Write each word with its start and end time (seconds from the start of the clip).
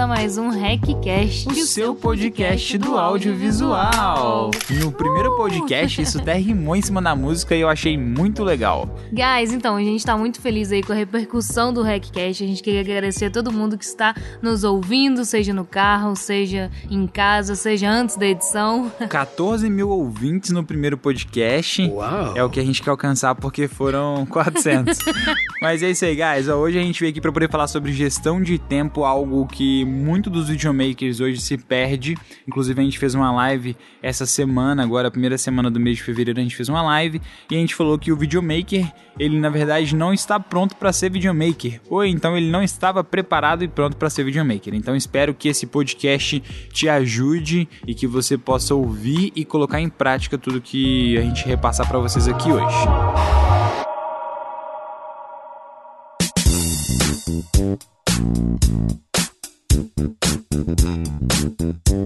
a 0.00 0.06
mais 0.06 0.38
um 0.38 0.48
RecCast, 0.48 1.46
o 1.46 1.54
seu 1.54 1.94
podcast 1.94 2.78
do 2.78 2.96
audiovisual. 2.96 4.50
No 4.82 4.90
primeiro 4.90 5.36
podcast, 5.36 6.00
isso 6.00 6.18
até 6.18 6.38
rimou 6.38 6.74
em 6.74 6.80
cima 6.80 7.02
da 7.02 7.14
música 7.14 7.54
e 7.54 7.60
eu 7.60 7.68
achei 7.68 7.98
muito 7.98 8.42
legal. 8.42 8.88
Guys, 9.12 9.52
então, 9.52 9.76
a 9.76 9.80
gente 9.82 10.02
tá 10.02 10.16
muito 10.16 10.40
feliz 10.40 10.72
aí 10.72 10.82
com 10.82 10.92
a 10.92 10.96
repercussão 10.96 11.70
do 11.70 11.82
RecCast. 11.82 12.42
A 12.42 12.46
gente 12.46 12.62
queria 12.62 12.80
agradecer 12.80 13.26
a 13.26 13.30
todo 13.30 13.52
mundo 13.52 13.76
que 13.76 13.84
está 13.84 14.14
nos 14.40 14.64
ouvindo, 14.64 15.22
seja 15.22 15.52
no 15.52 15.66
carro, 15.66 16.16
seja 16.16 16.70
em 16.90 17.06
casa, 17.06 17.54
seja 17.54 17.90
antes 17.90 18.16
da 18.16 18.26
edição. 18.26 18.90
14 19.06 19.68
mil 19.68 19.90
ouvintes 19.90 20.50
no 20.50 20.64
primeiro 20.64 20.96
podcast. 20.96 21.82
Uau! 21.82 22.34
É 22.34 22.42
o 22.42 22.48
que 22.48 22.58
a 22.58 22.64
gente 22.64 22.82
quer 22.82 22.88
alcançar 22.88 23.34
porque 23.34 23.68
foram 23.68 24.24
400. 24.30 24.96
Mas 25.60 25.82
é 25.82 25.90
isso 25.90 26.06
aí, 26.06 26.16
guys. 26.16 26.48
Hoje 26.48 26.78
a 26.78 26.82
gente 26.82 26.98
veio 26.98 27.10
aqui 27.10 27.20
para 27.20 27.30
poder 27.30 27.50
falar 27.50 27.66
sobre 27.66 27.92
gestão 27.92 28.40
de 28.40 28.58
tempo, 28.58 29.04
algo 29.04 29.46
que 29.46 29.89
muito 29.90 30.30
dos 30.30 30.48
videomakers 30.48 31.20
hoje 31.20 31.40
se 31.40 31.58
perde. 31.58 32.16
Inclusive 32.46 32.80
a 32.80 32.84
gente 32.84 32.98
fez 32.98 33.14
uma 33.14 33.32
live 33.32 33.76
essa 34.02 34.24
semana, 34.24 34.82
agora 34.82 35.08
a 35.08 35.10
primeira 35.10 35.36
semana 35.36 35.70
do 35.70 35.80
mês 35.80 35.96
de 35.96 36.02
fevereiro 36.02 36.40
a 36.40 36.42
gente 36.42 36.56
fez 36.56 36.68
uma 36.68 36.82
live 36.82 37.20
e 37.50 37.56
a 37.56 37.58
gente 37.58 37.74
falou 37.74 37.98
que 37.98 38.12
o 38.12 38.16
videomaker, 38.16 38.90
ele 39.18 39.38
na 39.38 39.50
verdade 39.50 39.94
não 39.94 40.14
está 40.14 40.38
pronto 40.40 40.76
para 40.76 40.92
ser 40.92 41.10
videomaker, 41.10 41.80
ou 41.88 42.04
então 42.04 42.36
ele 42.36 42.50
não 42.50 42.62
estava 42.62 43.02
preparado 43.02 43.64
e 43.64 43.68
pronto 43.68 43.96
para 43.96 44.08
ser 44.08 44.24
videomaker. 44.24 44.74
Então 44.74 44.96
espero 44.96 45.34
que 45.34 45.48
esse 45.48 45.66
podcast 45.66 46.40
te 46.72 46.88
ajude 46.88 47.68
e 47.86 47.94
que 47.94 48.06
você 48.06 48.38
possa 48.38 48.74
ouvir 48.74 49.32
e 49.34 49.44
colocar 49.44 49.80
em 49.80 49.88
prática 49.88 50.38
tudo 50.38 50.60
que 50.60 51.18
a 51.18 51.22
gente 51.22 51.44
repassar 51.44 51.88
para 51.88 51.98
vocês 51.98 52.28
aqui 52.28 52.50
hoje. 52.50 52.76
Então, 57.30 59.09
Mm-hmm. 61.60 62.04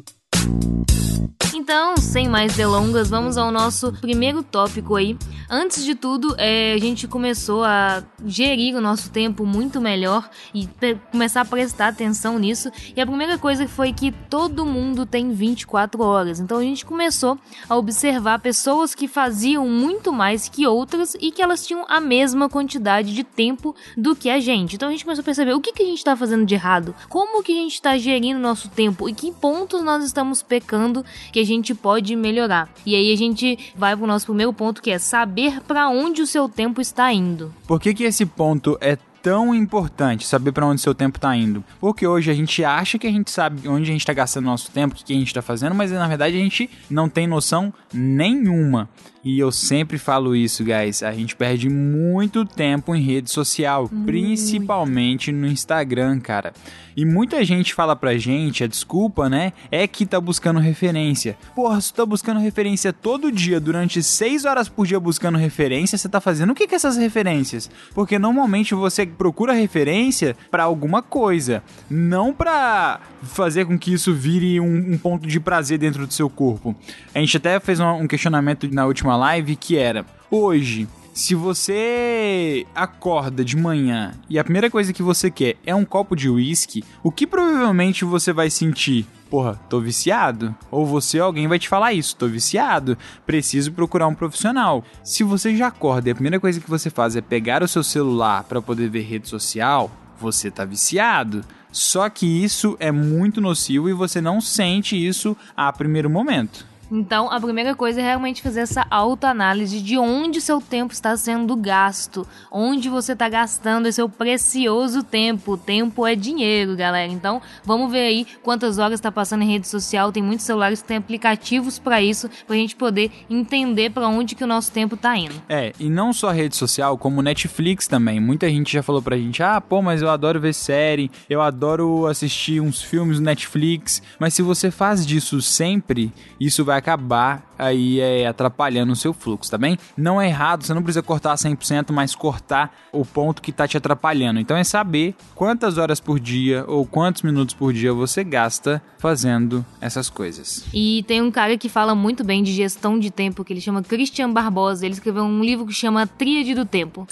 Mais 2.35 2.57
delongas, 2.57 3.11
vamos 3.11 3.39
ao 3.39 3.53
nosso 3.53 3.93
primeiro 3.93 4.43
tópico 4.43 4.97
aí. 4.97 5.17
Antes 5.49 5.85
de 5.85 5.95
tudo, 5.95 6.35
é, 6.37 6.73
a 6.73 6.79
gente 6.79 7.07
começou 7.07 7.63
a 7.63 8.03
gerir 8.27 8.75
o 8.75 8.81
nosso 8.81 9.09
tempo 9.09 9.47
muito 9.47 9.81
melhor 9.81 10.29
e 10.53 10.69
começar 11.13 11.43
a 11.43 11.45
prestar 11.45 11.87
atenção 11.87 12.37
nisso. 12.37 12.73
E 12.97 13.01
a 13.01 13.07
primeira 13.07 13.39
coisa 13.39 13.69
foi 13.69 13.93
que 13.93 14.11
todo 14.11 14.67
mundo 14.67 15.07
tem 15.07 15.33
24 15.33 16.03
horas. 16.03 16.41
Então 16.41 16.59
a 16.59 16.63
gente 16.63 16.85
começou 16.85 17.39
a 17.69 17.77
observar 17.77 18.41
pessoas 18.41 18.97
que 18.97 19.07
faziam 19.07 19.69
muito 19.69 20.13
mais 20.13 20.49
que 20.49 20.67
outras 20.67 21.15
e 21.21 21.31
que 21.31 21.41
elas 21.41 21.65
tinham 21.65 21.87
a 21.89 22.01
mesma 22.01 22.49
quantidade 22.49 23.15
de 23.15 23.23
tempo 23.23 23.77
do 23.97 24.17
que 24.17 24.29
a 24.29 24.41
gente. 24.41 24.75
Então 24.75 24.89
a 24.89 24.91
gente 24.91 25.05
começou 25.05 25.23
a 25.23 25.25
perceber 25.25 25.55
o 25.55 25.61
que, 25.61 25.73
que 25.73 25.85
a 25.85 25.87
gente 25.87 25.99
está 25.99 26.17
fazendo 26.17 26.45
de 26.45 26.55
errado, 26.55 26.97
como 27.09 27.45
que 27.45 27.53
a 27.53 27.63
gente 27.63 27.75
está 27.75 27.97
gerindo 27.97 28.41
o 28.41 28.43
nosso 28.43 28.69
tempo 28.71 29.09
e 29.09 29.15
que 29.15 29.31
pontos 29.31 29.85
nós 29.85 30.03
estamos 30.03 30.43
pecando 30.43 31.05
que 31.31 31.39
a 31.39 31.47
gente 31.47 31.73
pode 31.77 32.24
melhorar. 32.25 32.69
E 32.85 32.97
aí 32.97 33.13
a 33.13 33.17
gente 33.17 33.59
vai 33.77 33.97
pro 33.97 34.07
nosso 34.07 34.27
primeiro 34.27 34.53
ponto 34.53 34.83
que 34.83 34.91
é 34.91 34.99
saber 34.99 35.61
para 35.61 35.89
onde 35.89 36.23
o 36.23 36.27
seu 36.27 36.49
tempo 36.49 36.81
está 36.81 37.13
indo. 37.13 37.55
Por 37.67 37.81
que, 37.81 37.95
que 37.95 38.05
esse 38.05 38.27
ponto 38.27 38.77
é 38.81 38.97
tão 39.25 39.55
importante 39.55 40.27
saber 40.27 40.53
para 40.53 40.67
onde 40.67 40.83
seu 40.83 40.95
tempo 40.95 41.17
está 41.17 41.35
indo. 41.35 41.65
Porque 41.81 42.07
hoje 42.07 42.31
a 42.31 42.35
gente 42.35 42.63
acha 42.63 42.99
que 42.99 43.07
a 43.07 43.11
gente 43.11 43.31
sabe 43.31 43.67
onde 43.67 43.85
a 43.85 43.93
gente 43.93 44.03
está 44.03 44.13
gastando 44.13 44.45
nosso 44.45 44.71
tempo, 44.71 44.95
o 44.95 44.99
que 45.03 45.15
a 45.15 45.17
gente 45.17 45.29
está 45.29 45.41
fazendo, 45.41 45.75
mas 45.75 45.91
na 45.91 46.07
verdade 46.07 46.37
a 46.37 46.41
gente 46.41 46.69
não 46.91 47.09
tem 47.09 47.27
noção 47.27 47.73
nenhuma. 47.91 48.87
E 49.25 49.39
eu 49.39 49.51
sempre 49.51 49.97
falo 49.97 50.37
isso, 50.37 50.63
guys. 50.63 51.03
A 51.03 51.11
gente 51.13 51.35
perde 51.35 51.71
muito 51.71 52.45
tempo 52.45 52.95
em 52.95 53.01
rede 53.01 53.31
social, 53.31 53.89
muito. 53.91 54.05
principalmente 54.05 55.33
no 55.33 55.47
Instagram, 55.47 56.21
cara. 56.21 56.53
E 56.97 57.05
muita 57.05 57.45
gente 57.45 57.75
fala 57.75 57.97
pra 57.97 58.17
gente, 58.17 58.63
a 58.63 58.67
desculpa, 58.67 59.29
né? 59.29 59.53
É 59.71 59.87
que 59.87 60.07
tá 60.07 60.21
buscando 60.21 60.61
referência. 60.61 61.37
Porra, 61.55 61.81
se 61.81 61.93
tu 61.93 61.97
tá 61.97 62.07
buscando 62.07 62.41
referência 62.41 62.93
todo 62.93 63.33
dia, 63.33 63.61
durante 63.61 64.03
6 64.03 64.45
horas 64.45 64.69
por 64.69 64.87
dia 64.87 65.01
buscando 65.01 65.39
referência, 65.39 65.99
você 65.99 66.09
tá 66.09 66.21
fazendo 66.21 66.51
o 66.51 66.55
que 66.55 66.69
com 66.69 66.75
essas 66.75 66.97
referências? 66.97 67.71
Porque 67.95 68.19
normalmente 68.19 68.75
você 68.75 69.05
procura 69.07 69.53
referência 69.53 70.37
para 70.51 70.65
alguma 70.65 71.03
coisa, 71.03 71.63
não 71.91 72.33
para 72.33 73.01
fazer 73.23 73.65
com 73.65 73.79
que 73.79 73.93
isso 73.93 74.15
vire 74.15 74.61
um, 74.61 74.93
um, 74.93 74.99
ponto 74.99 75.27
de 75.27 75.41
prazer 75.41 75.79
dentro 75.79 76.07
do 76.07 76.13
seu 76.13 76.31
corpo. 76.31 76.75
A 77.15 77.19
gente 77.19 77.37
até 77.37 77.59
fez 77.59 77.81
um 77.81 78.07
questionamento 78.07 78.69
na 78.73 78.87
última 78.87 79.17
live 79.17 79.57
que 79.57 79.77
era: 79.77 80.05
hoje, 80.31 80.87
se 81.15 81.33
você 81.33 82.67
acorda 82.75 83.45
de 83.45 83.57
manhã 83.57 84.13
e 84.29 84.37
a 84.37 84.43
primeira 84.43 84.69
coisa 84.69 84.93
que 84.93 85.03
você 85.03 85.31
quer 85.31 85.55
é 85.65 85.73
um 85.73 85.85
copo 85.85 86.17
de 86.17 86.29
uísque, 86.29 86.83
o 87.05 87.13
que 87.13 87.25
provavelmente 87.25 88.05
você 88.05 88.33
vai 88.33 88.51
sentir? 88.51 89.07
Porra, 89.31 89.55
tô 89.71 89.81
viciado? 89.81 90.53
Ou 90.73 90.85
você 90.85 91.21
alguém 91.21 91.47
vai 91.47 91.59
te 91.59 91.69
falar 91.69 91.93
isso, 91.93 92.17
tô 92.17 92.27
viciado, 92.27 92.99
preciso 93.25 93.71
procurar 93.73 94.09
um 94.09 94.15
profissional. 94.15 94.85
Se 95.05 95.23
você 95.23 95.57
já 95.57 95.69
acorda 95.69 96.09
e 96.09 96.13
a 96.13 96.17
primeira 96.17 96.41
coisa 96.41 96.61
que 96.61 96.69
você 96.69 96.91
faz 96.91 97.15
é 97.15 97.21
pegar 97.21 97.63
o 97.63 97.69
seu 97.69 97.85
celular 97.85 98.43
para 98.43 98.61
poder 98.61 98.91
ver 98.91 99.03
rede 99.03 99.29
social, 99.29 99.93
você 100.21 100.51
tá 100.51 100.65
viciado. 100.65 101.45
Só 101.71 102.09
que 102.09 102.27
isso 102.27 102.77
é 102.81 102.91
muito 102.91 103.41
nocivo 103.41 103.89
e 103.89 103.93
você 103.93 104.21
não 104.21 104.41
sente 104.41 104.97
isso 104.97 105.37
a 105.57 105.73
primeiro 105.73 106.11
momento. 106.11 106.74
Então, 106.91 107.31
a 107.31 107.41
primeira 107.41 107.75
coisa 107.75 108.01
é 108.01 108.05
realmente 108.05 108.43
fazer 108.43 108.61
essa 108.61 108.87
autoanálise 108.91 109.81
de 109.81 109.99
onde 109.99 110.41
seu 110.41 110.61
tempo 110.61 110.93
está 110.93 111.17
sendo 111.17 111.57
gasto, 111.57 112.27
onde 112.51 112.89
você 112.89 113.13
está 113.13 113.29
gastando 113.29 113.87
esse 113.87 114.01
seu 114.05 114.09
precioso 114.09 115.03
tempo. 115.03 115.57
Tempo 115.57 116.07
é 116.07 116.15
dinheiro, 116.15 116.77
galera. 116.77 117.11
Então, 117.11 117.41
vamos 117.65 117.91
ver 117.91 118.07
aí 118.07 118.27
quantas 118.43 118.79
horas 118.79 118.99
está 118.99 119.11
passando 119.11 119.43
em 119.43 119.51
rede 119.51 119.67
social. 119.67 120.13
Tem 120.13 120.23
muitos 120.23 120.45
celulares 120.45 120.83
que 120.83 120.89
têm 120.89 120.99
aplicativos 120.99 121.79
para 121.79 122.03
isso, 122.03 122.29
para 122.47 122.55
a 122.55 122.59
gente 122.59 122.77
poder 122.77 123.11
entender 123.31 123.91
para 123.91 124.07
onde 124.09 124.35
que 124.35 124.45
o 124.45 124.47
nosso 124.47 124.71
tempo 124.71 124.95
está 124.95 125.17
indo. 125.17 125.35
É, 125.49 125.73
e 125.79 125.89
não 125.89 126.13
só 126.13 126.31
rede 126.31 126.57
social, 126.57 126.99
como 126.99 127.23
Netflix 127.23 127.87
também. 127.87 128.21
Muita 128.21 128.49
gente 128.49 128.73
já 128.73 128.83
falou 128.83 129.01
pra 129.01 129.17
gente: 129.17 129.43
"Ah, 129.43 129.61
pô, 129.61 129.81
mas 129.81 130.03
eu 130.03 130.11
adoro 130.11 130.41
ver 130.41 130.53
série, 130.53 131.11
eu 131.29 131.41
adoro 131.41 132.07
assistir 132.07 132.61
uns 132.61 132.83
filmes 132.83 133.19
no 133.19 133.25
Netflix". 133.25 134.03
Mas 134.19 134.35
se 134.35 134.43
você 134.43 134.71
faz 134.71 135.07
disso 135.07 135.41
sempre, 135.41 136.13
isso 136.39 136.65
vai 136.65 136.74
acabar 136.77 137.43
aí 137.59 138.01
é, 138.01 138.27
atrapalhando 138.27 138.93
o 138.93 138.97
seu 138.97 139.13
fluxo, 139.13 139.51
tá 139.51 139.59
bem? 139.59 139.79
Não 139.97 140.21
é 140.21 140.29
errado, 140.29 140.65
você 140.65 140.75
não 140.75 140.83
precisa 140.83 141.03
cortar 141.03 141.35
100%, 141.35 141.93
mas 141.93 142.15
cortar 142.15 142.75
o 142.93 143.05
ponto 143.05 143.41
que 143.41 143.53
tá 143.53 143.67
te 143.67 143.77
atrapalhando. 143.77 144.41
Então 144.41 144.57
é 144.57 144.65
saber 144.65 145.15
quantas 145.35 145.79
horas 145.79 146.01
por 146.01 146.19
dia 146.19 146.65
ou 146.67 146.85
quantos 146.85 147.23
minutos 147.23 147.55
por 147.55 147.73
dia 147.73 147.93
você 147.93 148.25
gasta 148.25 148.83
fazendo 148.99 149.65
essas 149.81 150.11
coisas. 150.11 150.65
E 150.73 151.05
tem 151.07 151.23
um 151.23 151.31
cara 151.31 151.57
que 151.57 151.69
fala 151.69 151.95
muito 151.95 152.25
bem 152.25 152.43
de 152.43 152.53
gestão 152.53 152.99
de 152.99 153.11
tempo, 153.11 153.45
que 153.45 153.53
ele 153.53 153.61
chama 153.61 153.83
Christian 153.83 154.33
Barbosa. 154.33 154.85
Ele 154.85 154.95
escreveu 154.95 155.25
um 155.25 155.43
livro 155.43 155.67
que 155.67 155.73
chama 155.73 156.07
Tríade 156.07 156.55
do 156.55 156.65
Tempo. 156.65 157.07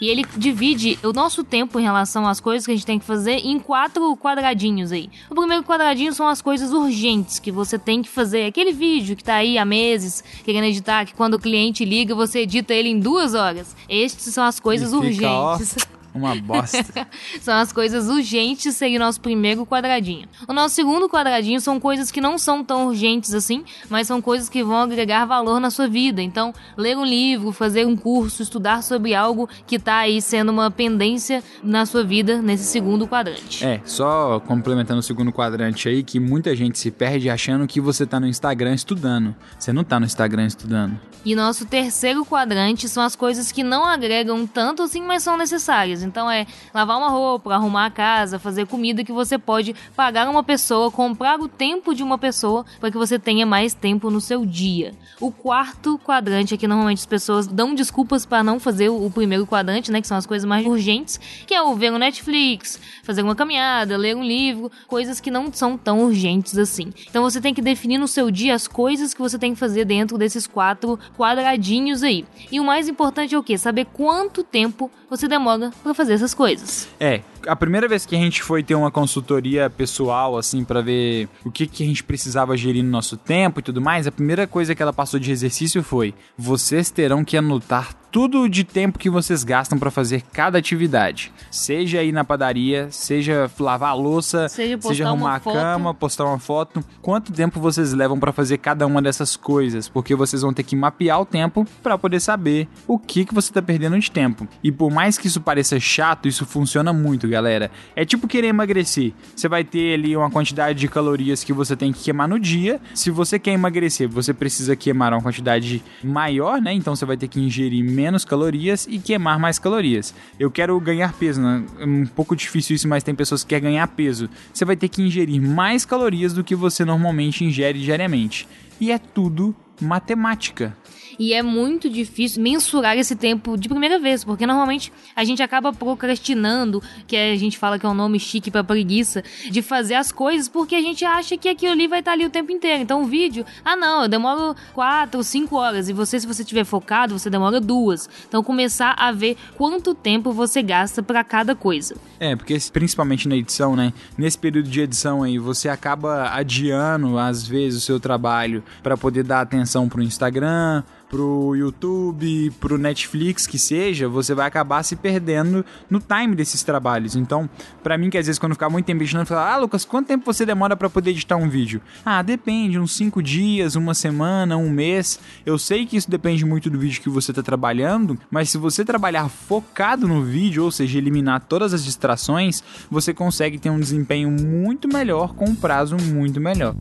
E 0.00 0.08
ele 0.08 0.24
divide 0.36 0.98
o 1.02 1.12
nosso 1.12 1.42
tempo 1.42 1.78
em 1.78 1.82
relação 1.82 2.26
às 2.26 2.40
coisas 2.40 2.64
que 2.64 2.72
a 2.72 2.74
gente 2.74 2.86
tem 2.86 2.98
que 2.98 3.04
fazer 3.04 3.38
em 3.44 3.58
quatro 3.58 4.16
quadradinhos 4.16 4.92
aí. 4.92 5.10
O 5.28 5.34
primeiro 5.34 5.64
quadradinho 5.64 6.12
são 6.12 6.28
as 6.28 6.40
coisas 6.40 6.72
urgentes 6.72 7.38
que 7.38 7.50
você 7.50 7.78
tem 7.78 8.02
que 8.02 8.08
fazer. 8.08 8.46
Aquele 8.46 8.72
vídeo 8.72 9.16
que 9.16 9.24
tá 9.24 9.34
aí 9.34 9.58
há 9.58 9.64
meses 9.64 10.22
querendo 10.44 10.64
editar, 10.64 11.04
que 11.04 11.14
quando 11.14 11.34
o 11.34 11.38
cliente 11.38 11.84
liga, 11.84 12.14
você 12.14 12.40
edita 12.40 12.72
ele 12.72 12.88
em 12.88 13.00
duas 13.00 13.34
horas. 13.34 13.74
Estes 13.88 14.32
são 14.32 14.44
as 14.44 14.60
coisas 14.60 14.92
urgentes. 14.92 15.76
Uma 16.18 16.34
bosta. 16.34 17.06
são 17.40 17.54
as 17.54 17.72
coisas 17.72 18.08
urgentes, 18.08 18.74
seria 18.74 18.98
o 18.98 19.00
nosso 19.00 19.20
primeiro 19.20 19.64
quadradinho. 19.64 20.28
O 20.48 20.52
nosso 20.52 20.74
segundo 20.74 21.08
quadradinho 21.08 21.60
são 21.60 21.78
coisas 21.78 22.10
que 22.10 22.20
não 22.20 22.36
são 22.36 22.64
tão 22.64 22.88
urgentes 22.88 23.32
assim, 23.32 23.64
mas 23.88 24.06
são 24.06 24.20
coisas 24.20 24.48
que 24.48 24.64
vão 24.64 24.76
agregar 24.76 25.24
valor 25.24 25.60
na 25.60 25.70
sua 25.70 25.86
vida. 25.86 26.20
Então, 26.20 26.52
ler 26.76 26.96
um 26.96 27.04
livro, 27.04 27.52
fazer 27.52 27.86
um 27.86 27.96
curso, 27.96 28.42
estudar 28.42 28.82
sobre 28.82 29.14
algo 29.14 29.48
que 29.66 29.76
está 29.76 29.98
aí 29.98 30.20
sendo 30.20 30.50
uma 30.50 30.70
pendência 30.70 31.42
na 31.62 31.86
sua 31.86 32.02
vida 32.02 32.42
nesse 32.42 32.64
segundo 32.64 33.06
quadrante. 33.06 33.64
É, 33.64 33.80
só 33.84 34.40
complementando 34.40 35.00
o 35.00 35.02
segundo 35.02 35.32
quadrante 35.32 35.88
aí, 35.88 36.02
que 36.02 36.18
muita 36.18 36.54
gente 36.56 36.78
se 36.78 36.90
perde 36.90 37.30
achando 37.30 37.66
que 37.66 37.80
você 37.80 38.04
está 38.04 38.18
no 38.18 38.26
Instagram 38.26 38.74
estudando. 38.74 39.34
Você 39.58 39.72
não 39.72 39.82
está 39.82 40.00
no 40.00 40.06
Instagram 40.06 40.46
estudando. 40.46 40.98
E 41.24 41.34
nosso 41.34 41.66
terceiro 41.66 42.24
quadrante 42.24 42.88
são 42.88 43.02
as 43.02 43.14
coisas 43.14 43.52
que 43.52 43.62
não 43.62 43.84
agregam 43.84 44.46
tanto 44.46 44.82
assim, 44.82 45.02
mas 45.02 45.22
são 45.22 45.36
necessárias. 45.36 46.02
Então 46.08 46.30
é 46.30 46.46
lavar 46.74 46.98
uma 46.98 47.08
roupa, 47.08 47.54
arrumar 47.54 47.86
a 47.86 47.90
casa, 47.90 48.38
fazer 48.38 48.66
comida 48.66 49.04
que 49.04 49.12
você 49.12 49.38
pode 49.38 49.74
pagar 49.94 50.28
uma 50.28 50.42
pessoa, 50.42 50.90
comprar 50.90 51.40
o 51.40 51.48
tempo 51.48 51.94
de 51.94 52.02
uma 52.02 52.18
pessoa 52.18 52.64
para 52.80 52.90
que 52.90 52.98
você 52.98 53.18
tenha 53.18 53.46
mais 53.46 53.74
tempo 53.74 54.10
no 54.10 54.20
seu 54.20 54.44
dia. 54.44 54.92
O 55.20 55.30
quarto 55.30 55.98
quadrante 55.98 56.54
aqui 56.54 56.66
normalmente 56.66 56.98
as 56.98 57.06
pessoas 57.06 57.46
dão 57.46 57.74
desculpas 57.74 58.26
para 58.26 58.42
não 58.42 58.58
fazer 58.58 58.88
o 58.88 59.10
primeiro 59.10 59.46
quadrante, 59.46 59.90
né, 59.92 60.00
que 60.00 60.06
são 60.06 60.16
as 60.16 60.26
coisas 60.26 60.48
mais 60.48 60.66
urgentes, 60.66 61.20
que 61.46 61.54
é 61.54 61.62
o 61.62 61.74
ver 61.74 61.90
no 61.90 61.98
Netflix, 61.98 62.80
fazer 63.02 63.22
uma 63.22 63.34
caminhada, 63.34 63.96
ler 63.96 64.16
um 64.16 64.22
livro, 64.22 64.70
coisas 64.86 65.20
que 65.20 65.30
não 65.30 65.52
são 65.52 65.76
tão 65.76 66.00
urgentes 66.04 66.56
assim. 66.58 66.92
Então 67.08 67.22
você 67.22 67.40
tem 67.40 67.54
que 67.54 67.62
definir 67.62 67.98
no 67.98 68.08
seu 68.08 68.30
dia 68.30 68.54
as 68.54 68.66
coisas 68.66 69.14
que 69.14 69.20
você 69.20 69.38
tem 69.38 69.52
que 69.52 69.58
fazer 69.58 69.84
dentro 69.84 70.18
desses 70.18 70.46
quatro 70.46 70.98
quadradinhos 71.16 72.02
aí. 72.02 72.24
E 72.50 72.60
o 72.60 72.64
mais 72.64 72.88
importante 72.88 73.34
é 73.34 73.38
o 73.38 73.42
que? 73.42 73.58
Saber 73.58 73.86
quanto 73.86 74.42
tempo 74.42 74.90
você 75.08 75.26
demora 75.26 75.70
para 75.88 75.94
fazer 75.94 76.12
essas 76.12 76.34
coisas. 76.34 76.86
É, 77.00 77.22
a 77.46 77.56
primeira 77.56 77.88
vez 77.88 78.04
que 78.04 78.14
a 78.14 78.18
gente 78.18 78.42
foi 78.42 78.62
ter 78.62 78.74
uma 78.74 78.90
consultoria 78.90 79.70
pessoal, 79.70 80.36
assim, 80.36 80.64
para 80.64 80.82
ver 80.82 81.28
o 81.44 81.50
que, 81.50 81.66
que 81.66 81.82
a 81.82 81.86
gente 81.86 82.04
precisava 82.04 82.56
gerir 82.56 82.84
no 82.84 82.90
nosso 82.90 83.16
tempo 83.16 83.60
e 83.60 83.62
tudo 83.62 83.80
mais, 83.80 84.06
a 84.06 84.12
primeira 84.12 84.46
coisa 84.46 84.74
que 84.74 84.82
ela 84.82 84.92
passou 84.92 85.18
de 85.18 85.30
exercício 85.32 85.82
foi: 85.82 86.14
vocês 86.36 86.90
terão 86.90 87.24
que 87.24 87.36
anotar 87.36 87.94
tudo 88.10 88.48
de 88.48 88.64
tempo 88.64 88.98
que 88.98 89.10
vocês 89.10 89.44
gastam 89.44 89.78
para 89.78 89.90
fazer 89.90 90.22
cada 90.32 90.58
atividade. 90.58 91.32
Seja 91.50 92.02
ir 92.02 92.12
na 92.12 92.24
padaria, 92.24 92.88
seja 92.90 93.50
lavar 93.58 93.90
a 93.90 93.94
louça, 93.94 94.48
seja, 94.48 94.78
seja 94.80 95.06
arrumar 95.06 95.36
a 95.36 95.40
cama, 95.40 95.94
postar 95.94 96.24
uma 96.24 96.38
foto. 96.38 96.82
Quanto 97.02 97.32
tempo 97.32 97.60
vocês 97.60 97.92
levam 97.92 98.18
para 98.18 98.32
fazer 98.32 98.58
cada 98.58 98.86
uma 98.86 99.02
dessas 99.02 99.36
coisas? 99.36 99.88
Porque 99.88 100.14
vocês 100.14 100.42
vão 100.42 100.52
ter 100.52 100.62
que 100.62 100.76
mapear 100.76 101.20
o 101.20 101.26
tempo 101.26 101.66
para 101.82 101.98
poder 101.98 102.20
saber 102.20 102.68
o 102.86 102.98
que, 102.98 103.24
que 103.24 103.34
você 103.34 103.52
tá 103.52 103.62
perdendo 103.62 103.98
de 103.98 104.10
tempo. 104.10 104.48
E 104.62 104.72
por 104.72 104.90
mais 104.90 105.18
que 105.18 105.26
isso 105.26 105.40
pareça 105.40 105.78
chato, 105.78 106.28
isso 106.28 106.46
funciona 106.46 106.92
muito, 106.92 107.28
galera. 107.28 107.70
É 107.94 108.04
tipo 108.04 108.26
querer 108.28 108.48
emagrecer. 108.48 109.12
Você 109.34 109.48
vai 109.48 109.64
ter 109.64 109.94
ali 109.94 110.16
uma 110.16 110.30
quantidade 110.30 110.78
de 110.78 110.88
calorias 110.88 111.44
que 111.44 111.52
você 111.52 111.76
tem 111.76 111.92
que 111.92 112.04
queimar 112.04 112.28
no 112.28 112.38
dia. 112.38 112.80
Se 112.94 113.10
você 113.10 113.38
quer 113.38 113.52
emagrecer, 113.52 114.08
você 114.08 114.32
precisa 114.32 114.74
queimar 114.76 115.12
uma 115.12 115.22
quantidade 115.22 115.82
maior, 116.02 116.60
né? 116.60 116.72
Então 116.72 116.94
você 116.94 117.04
vai 117.04 117.16
ter 117.16 117.28
que 117.28 117.40
ingerir 117.40 117.84
menos 117.98 118.24
calorias 118.24 118.86
e 118.88 119.00
queimar 119.00 119.40
mais 119.40 119.58
calorias. 119.58 120.14
Eu 120.38 120.52
quero 120.52 120.78
ganhar 120.78 121.12
peso, 121.14 121.42
né? 121.42 121.64
É 121.80 121.84
um 121.84 122.06
pouco 122.06 122.36
difícil 122.36 122.76
isso, 122.76 122.86
mas 122.86 123.02
tem 123.02 123.12
pessoas 123.12 123.42
que 123.42 123.48
querem 123.48 123.72
ganhar 123.72 123.88
peso. 123.88 124.30
Você 124.54 124.64
vai 124.64 124.76
ter 124.76 124.88
que 124.88 125.02
ingerir 125.02 125.42
mais 125.42 125.84
calorias 125.84 126.32
do 126.32 126.44
que 126.44 126.54
você 126.54 126.84
normalmente 126.84 127.44
ingere 127.44 127.80
diariamente. 127.80 128.46
E 128.80 128.92
é 128.92 128.98
tudo 128.98 129.52
matemática. 129.80 130.76
E 131.18 131.34
é 131.34 131.42
muito 131.42 131.90
difícil 131.90 132.40
mensurar 132.40 132.96
esse 132.96 133.16
tempo 133.16 133.56
de 133.56 133.68
primeira 133.68 133.98
vez, 133.98 134.22
porque 134.22 134.46
normalmente 134.46 134.92
a 135.16 135.24
gente 135.24 135.42
acaba 135.42 135.72
procrastinando, 135.72 136.80
que 137.08 137.16
a 137.16 137.36
gente 137.36 137.58
fala 137.58 137.78
que 137.78 137.84
é 137.84 137.88
um 137.88 137.94
nome 137.94 138.20
chique 138.20 138.50
para 138.50 138.62
preguiça, 138.62 139.24
de 139.50 139.60
fazer 139.60 139.94
as 139.94 140.12
coisas 140.12 140.48
porque 140.48 140.76
a 140.76 140.80
gente 140.80 141.04
acha 141.04 141.36
que 141.36 141.48
aquilo 141.48 141.72
ali 141.72 141.88
vai 141.88 141.98
estar 141.98 142.12
ali 142.12 142.24
o 142.24 142.30
tempo 142.30 142.52
inteiro. 142.52 142.82
Então 142.82 143.02
o 143.02 143.06
vídeo, 143.06 143.44
ah 143.64 143.74
não, 143.74 144.02
eu 144.02 144.08
demoro 144.08 144.54
4 144.74 145.18
ou 145.18 145.24
5 145.24 145.56
horas. 145.56 145.88
E 145.88 145.92
você, 145.92 146.20
se 146.20 146.26
você 146.26 146.42
estiver 146.42 146.64
focado, 146.64 147.18
você 147.18 147.28
demora 147.28 147.60
duas. 147.60 148.08
Então 148.28 148.42
começar 148.42 148.94
a 148.96 149.10
ver 149.10 149.36
quanto 149.56 149.94
tempo 149.94 150.32
você 150.32 150.62
gasta 150.62 151.02
para 151.02 151.24
cada 151.24 151.54
coisa. 151.56 151.96
É, 152.20 152.36
porque 152.36 152.56
principalmente 152.72 153.28
na 153.28 153.36
edição, 153.36 153.74
né? 153.74 153.92
Nesse 154.16 154.38
período 154.38 154.68
de 154.68 154.80
edição 154.80 155.22
aí, 155.22 155.38
você 155.38 155.68
acaba 155.68 156.30
adiando 156.30 157.18
às 157.18 157.46
vezes 157.46 157.82
o 157.82 157.84
seu 157.84 157.98
trabalho 157.98 158.62
para 158.82 158.96
poder 158.96 159.24
dar 159.24 159.40
atenção 159.40 159.67
pro 159.88 160.02
Instagram, 160.02 160.82
pro 161.08 161.54
YouTube, 161.56 162.50
pro 162.60 162.78
Netflix, 162.78 163.46
que 163.46 163.58
seja, 163.58 164.08
você 164.08 164.34
vai 164.34 164.46
acabar 164.46 164.82
se 164.82 164.96
perdendo 164.96 165.64
no 165.88 166.00
time 166.00 166.34
desses 166.34 166.62
trabalhos. 166.62 167.16
Então, 167.16 167.48
para 167.82 167.96
mim, 167.98 168.10
que 168.10 168.18
às 168.18 168.26
vezes 168.26 168.38
quando 168.38 168.52
ficar 168.52 168.70
muito 168.70 168.86
tempo 168.86 169.02
editando, 169.02 169.26
falar, 169.26 169.54
ah, 169.54 169.56
Lucas, 169.56 169.84
quanto 169.84 170.08
tempo 170.08 170.24
você 170.24 170.44
demora 170.44 170.76
para 170.76 170.90
poder 170.90 171.10
editar 171.10 171.36
um 171.36 171.48
vídeo? 171.48 171.80
Ah, 172.04 172.22
depende, 172.22 172.78
uns 172.78 172.96
5 172.96 173.22
dias, 173.22 173.74
uma 173.74 173.94
semana, 173.94 174.56
um 174.56 174.70
mês. 174.70 175.18
Eu 175.44 175.58
sei 175.58 175.86
que 175.86 175.96
isso 175.96 176.10
depende 176.10 176.44
muito 176.44 176.70
do 176.70 176.78
vídeo 176.78 177.00
que 177.00 177.10
você 177.10 177.32
tá 177.32 177.42
trabalhando, 177.42 178.18
mas 178.30 178.50
se 178.50 178.58
você 178.58 178.84
trabalhar 178.84 179.28
focado 179.28 180.06
no 180.06 180.22
vídeo, 180.22 180.64
ou 180.64 180.70
seja, 180.70 180.98
eliminar 180.98 181.40
todas 181.40 181.72
as 181.72 181.84
distrações, 181.84 182.62
você 182.90 183.14
consegue 183.14 183.58
ter 183.58 183.70
um 183.70 183.80
desempenho 183.80 184.30
muito 184.30 184.88
melhor 184.88 185.34
com 185.34 185.46
um 185.46 185.54
prazo 185.54 185.96
muito 185.96 186.40
melhor. 186.40 186.74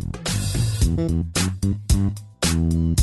Thank 2.48 3.02